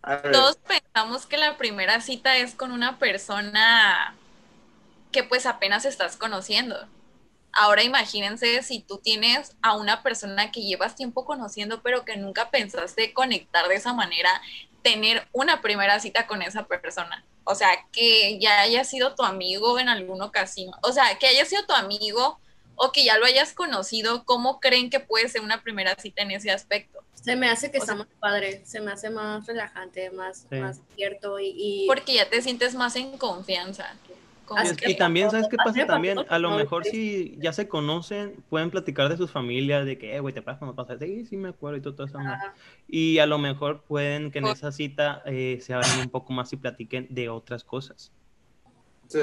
[0.01, 4.15] A ver, todos pensamos que la primera cita es con una persona
[5.11, 6.87] que pues apenas estás conociendo.
[7.55, 12.49] Ahora imagínense si tú tienes a una persona que llevas tiempo conociendo, pero que nunca
[12.51, 14.29] pensaste conectar de esa manera,
[14.83, 17.23] tener una primera cita con esa persona.
[17.45, 20.73] O sea, que ya haya sido tu amigo en alguna ocasión.
[20.83, 22.39] O sea, que haya sido tu amigo
[22.75, 24.25] o que ya lo hayas conocido.
[24.25, 26.99] ¿Cómo creen que puede ser una primera cita en ese aspecto?
[27.13, 30.45] Se me hace que O está sea- más padre, se me hace más relajante, más,
[30.49, 30.55] Sí.
[30.57, 31.53] más cierto y...
[31.55, 33.95] y- Porque ya te sientes más en confianza.
[34.87, 36.19] Y también, ¿sabes qué pasa también?
[36.29, 36.91] A lo mejor Mauricio.
[36.91, 40.59] si ya se conocen, pueden platicar de sus familias, de que, eh, güey, te pasa
[40.59, 40.97] cuando pasa.
[40.99, 42.19] Sí, sí me acuerdo y todo, todo eso.
[42.87, 46.51] Y a lo mejor pueden que en esa cita eh, se abran un poco más
[46.53, 48.11] y platiquen de otras cosas.
[49.07, 49.19] sí.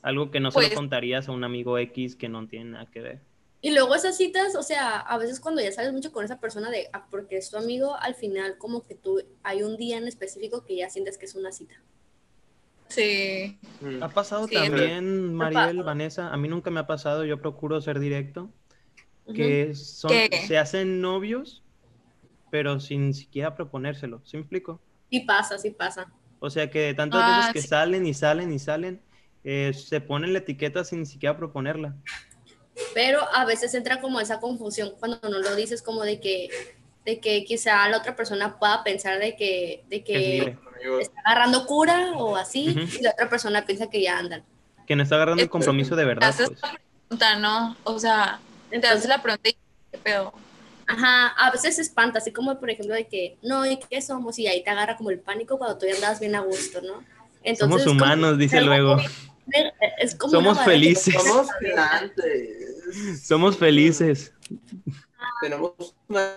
[0.00, 2.86] Algo que no se lo Pues- contarías a un amigo X que no tiene nada
[2.86, 3.20] que ver.
[3.60, 6.70] Y luego esas citas, o sea, a veces cuando ya sales mucho con esa persona
[6.70, 10.06] de ah, porque es tu amigo, al final como que tú hay un día en
[10.06, 11.74] específico que ya sientes que es una cita.
[12.88, 13.58] Sí.
[13.80, 14.02] Mm.
[14.02, 15.82] ¿Ha pasado Sí, también, Mariel.
[15.82, 16.32] Vanessa?
[16.32, 18.52] A mí nunca me ha pasado, yo procuro ser directo,
[19.34, 20.42] que son, ¿Qué?
[20.46, 21.64] se hacen novios,
[22.50, 24.22] pero sin siquiera proponérselo.
[24.24, 24.82] ¿Sí me explico?
[25.10, 26.12] Sí pasa, sí pasa.
[26.40, 27.68] O sea que tantas Ah, veces que sí.
[27.68, 29.04] salen y salen y salen,
[29.44, 31.96] eh, se ponen la etiqueta sin ni siquiera proponerla.
[32.94, 36.48] Pero a veces entra como esa confusión cuando no lo dices como de que
[37.08, 40.56] de que quizá la otra persona pueda pensar de que, de que
[41.00, 42.80] está agarrando cura o así, Ujú.
[42.98, 44.44] y la otra persona piensa que ya andan.
[44.86, 46.60] Que no está agarrando el compromiso de Te verdad, haces pues.
[46.60, 46.78] la
[47.08, 47.76] pregunta, ¿no?
[47.84, 49.56] O sea, te haces Entonces, la pregunta y
[49.90, 50.34] qué pedo.
[50.86, 54.38] ajá, a veces se espanta, así como por ejemplo de que, no, ¿y qué somos?
[54.38, 57.02] Y ahí te agarra como el pánico cuando tú ya andas bien a gusto, ¿no?
[57.42, 58.98] Entonces, Somos es como- humanos, dice luego.
[59.98, 61.14] es como Somos felices.
[61.14, 63.24] te somos gigantes.
[63.26, 64.34] Somos felices.
[65.40, 65.72] Tenemos
[66.06, 66.32] una...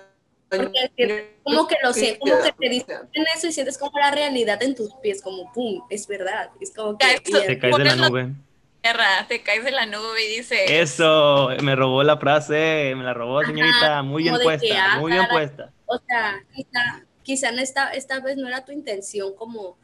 [0.51, 2.97] Porque como que lo sé, como que te dicen
[3.35, 6.49] eso y sientes como la realidad en tus pies, como pum, es verdad.
[6.59, 7.21] Es como que.
[7.21, 8.33] Te caes de la nube.
[8.81, 13.13] Tierra, te caes de la nube y dices, Eso, me robó la frase, me la
[13.13, 14.01] robó, señorita.
[14.01, 15.33] Muy bien que, puesta, ah, muy bien cara.
[15.33, 15.73] puesta.
[15.85, 19.77] O sea, quizá, quizá en esta, esta vez no era tu intención como,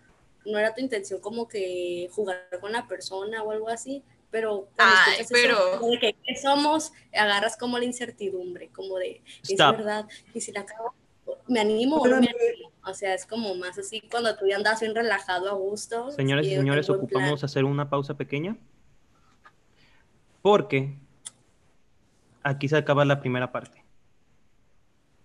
[0.46, 5.26] no era tu intención como que jugar con la persona o algo así, pero Ay,
[5.30, 9.78] pero- eso, de que ¿qué somos, agarras como la incertidumbre, como de, es Stop.
[9.78, 10.94] verdad, y si la acabo,
[11.48, 12.72] me animo o no me animo.
[12.86, 16.12] O sea, es como más así cuando tú ya andas bien relajado, a gusto.
[16.12, 18.58] Señores y señores, ocupamos hacer una pausa pequeña.
[20.42, 20.94] Porque
[22.44, 23.84] aquí se acaba la primera parte.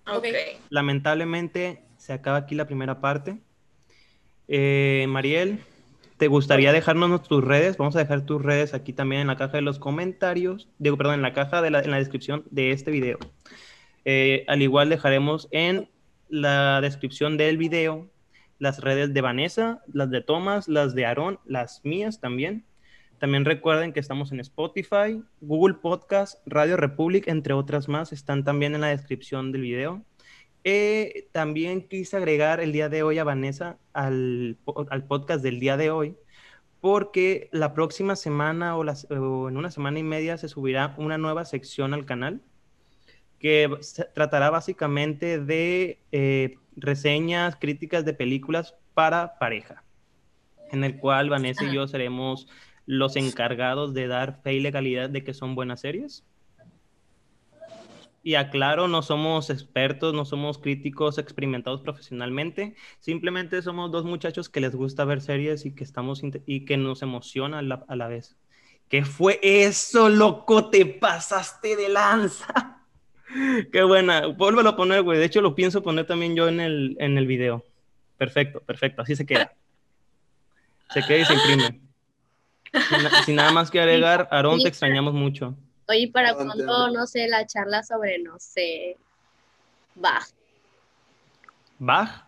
[0.06, 0.26] ok.
[0.70, 3.38] Lamentablemente se acaba aquí la primera parte.
[4.48, 5.64] Eh, Mariel,
[6.22, 7.76] ¿te gustaría dejarnos tus redes?
[7.78, 11.16] Vamos a dejar tus redes aquí también en la caja de los comentarios, digo, perdón,
[11.16, 13.18] en la caja de la, en la descripción de este video.
[14.04, 15.88] Eh, al igual dejaremos en
[16.28, 18.08] la descripción del video
[18.60, 22.64] las redes de Vanessa, las de Tomás, las de Aarón, las mías también.
[23.18, 28.76] También recuerden que estamos en Spotify, Google Podcast, Radio Republic, entre otras más, están también
[28.76, 30.04] en la descripción del video.
[30.64, 34.58] Eh, también quise agregar el día de hoy a Vanessa al,
[34.90, 36.16] al podcast del día de hoy,
[36.80, 41.18] porque la próxima semana o, las- o en una semana y media se subirá una
[41.18, 42.42] nueva sección al canal
[43.38, 43.68] que
[44.14, 49.84] tratará básicamente de eh, reseñas, críticas de películas para pareja,
[50.70, 52.48] en el cual Vanessa y yo seremos
[52.86, 56.24] los encargados de dar fe y legalidad de que son buenas series.
[58.22, 64.60] Y aclaro, no somos expertos, no somos críticos experimentados profesionalmente, simplemente somos dos muchachos que
[64.60, 68.06] les gusta ver series y que, estamos y que nos emociona a la, a la
[68.06, 68.36] vez.
[68.88, 70.68] ¿Qué fue eso, loco?
[70.68, 72.82] Te pasaste de lanza.
[73.72, 74.26] Qué buena.
[74.26, 75.18] Vuélvelo a poner, güey.
[75.18, 77.64] De hecho, lo pienso poner también yo en el, en el video.
[78.18, 79.02] Perfecto, perfecto.
[79.02, 79.52] Así se queda.
[80.90, 81.80] Se queda y se imprime.
[82.88, 85.56] Sin, sin nada más que agregar, Aarón, te extrañamos mucho.
[85.88, 88.96] Oye, ¿para No cuándo, no sé, la charla sobre, no sé,
[89.94, 90.28] Bach?
[91.78, 92.26] ¿Bach?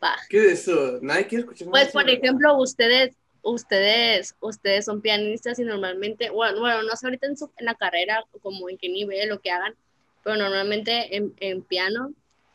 [0.00, 0.20] Bach.
[0.28, 0.98] ¿Qué es eso?
[1.00, 6.82] Nadie quiere escuchar Pues, por ejemplo, ustedes, ustedes, ustedes son pianistas y normalmente, bueno, bueno,
[6.82, 9.74] no sé ahorita en, su- en la carrera como en qué nivel o qué hagan,
[10.22, 12.12] pero normalmente en, en piano,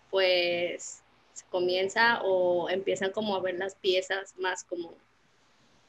[0.09, 1.01] pues
[1.33, 4.93] se comienza o empiezan como a ver las piezas más como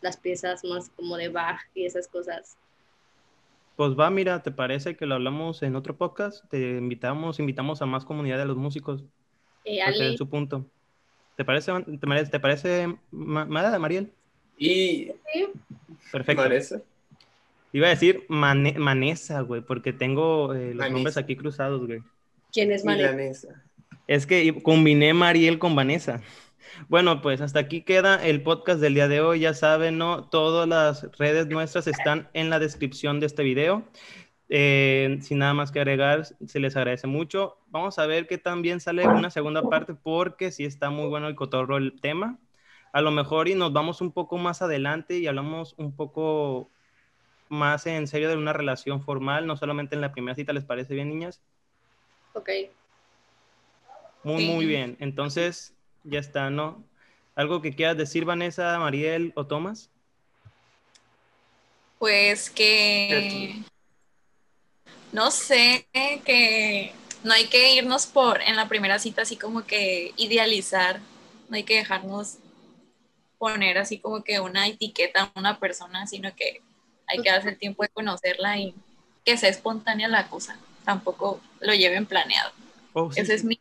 [0.01, 2.57] las piezas más como de Bach y esas cosas.
[3.77, 6.45] Pues va, mira, ¿te parece que lo hablamos en otro podcast?
[6.51, 9.03] Te invitamos, invitamos a más comunidad de los músicos
[9.65, 10.67] Eh, Ale, su punto.
[11.37, 14.13] ¿Te parece, te parece, te parece Ma- Ma- Mariel?
[14.59, 15.11] Y
[16.11, 16.43] Perfecto.
[16.43, 16.83] Vanessa.
[17.73, 20.93] Iba a decir Mane- Manesa, güey, porque tengo eh, los Manesa.
[20.95, 22.01] nombres aquí cruzados, güey.
[22.53, 23.13] ¿quién es María?
[23.13, 23.63] Milanesa.
[24.07, 26.21] Es que combiné Mariel con Vanessa.
[26.89, 29.41] Bueno, pues hasta aquí queda el podcast del día de hoy.
[29.41, 30.29] Ya saben, ¿no?
[30.29, 33.85] Todas las redes nuestras están en la descripción de este video.
[34.49, 37.57] Eh, sin nada más que agregar, se les agradece mucho.
[37.69, 41.35] Vamos a ver qué también sale una segunda parte porque sí está muy bueno el
[41.35, 42.39] cotorro el tema.
[42.93, 46.71] A lo mejor y nos vamos un poco más adelante y hablamos un poco
[47.49, 50.95] más en serio de una relación formal, no solamente en la primera cita, ¿les parece
[50.95, 51.41] bien, niñas?
[52.35, 52.51] Ok.
[54.25, 54.97] Muy, muy bien.
[55.01, 55.75] Entonces,
[56.05, 56.85] ya está, ¿no?
[57.35, 59.91] ¿Algo que quieras decir, Vanessa, Mariel o Tomás?
[61.99, 63.63] Pues que
[65.13, 66.93] no sé, que
[67.23, 71.01] no hay que irnos por en la primera cita así como que idealizar,
[71.49, 72.39] no hay que dejarnos
[73.39, 76.63] poner así como que una etiqueta a una persona, sino que
[77.07, 78.75] hay que darse el tiempo de conocerla y
[79.25, 82.53] que sea espontánea la cosa, tampoco lo lleven planeado.
[82.95, 83.59] Oh, sí, Ese es mi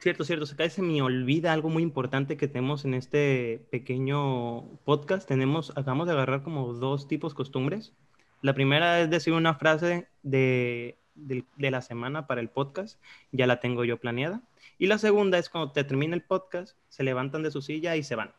[0.00, 0.46] Cierto, cierto.
[0.46, 5.26] Se cae, se me olvida algo muy importante que tenemos en este pequeño podcast.
[5.26, 7.92] Tenemos, acabamos de agarrar como dos tipos costumbres.
[8.40, 13.00] La primera es decir una frase de, de, de la semana para el podcast.
[13.32, 14.40] Ya la tengo yo planeada.
[14.78, 18.04] Y la segunda es cuando te termina el podcast, se levantan de su silla y
[18.04, 18.30] se van.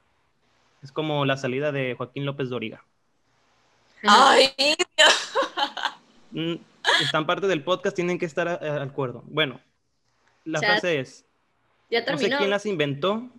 [0.82, 2.86] Es como la salida de Joaquín López Doriga.
[4.04, 4.50] Ay,
[6.32, 6.54] Mm,
[7.02, 9.24] están parte del podcast, tienen que estar a- al acuerdo.
[9.26, 9.60] Bueno,
[10.46, 11.26] la O sea, frase es,
[11.90, 13.30] Ya No sé quién las inventó,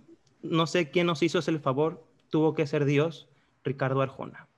[0.43, 3.29] no sé quién nos hizo ese favor, tuvo que ser Dios,
[3.63, 4.49] Ricardo Arjona.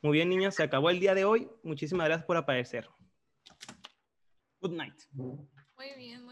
[0.00, 1.48] Muy bien, niñas, se acabó el día de hoy.
[1.62, 2.88] Muchísimas gracias por aparecer.
[4.60, 4.94] Good night.
[5.12, 6.31] Muy bien, muy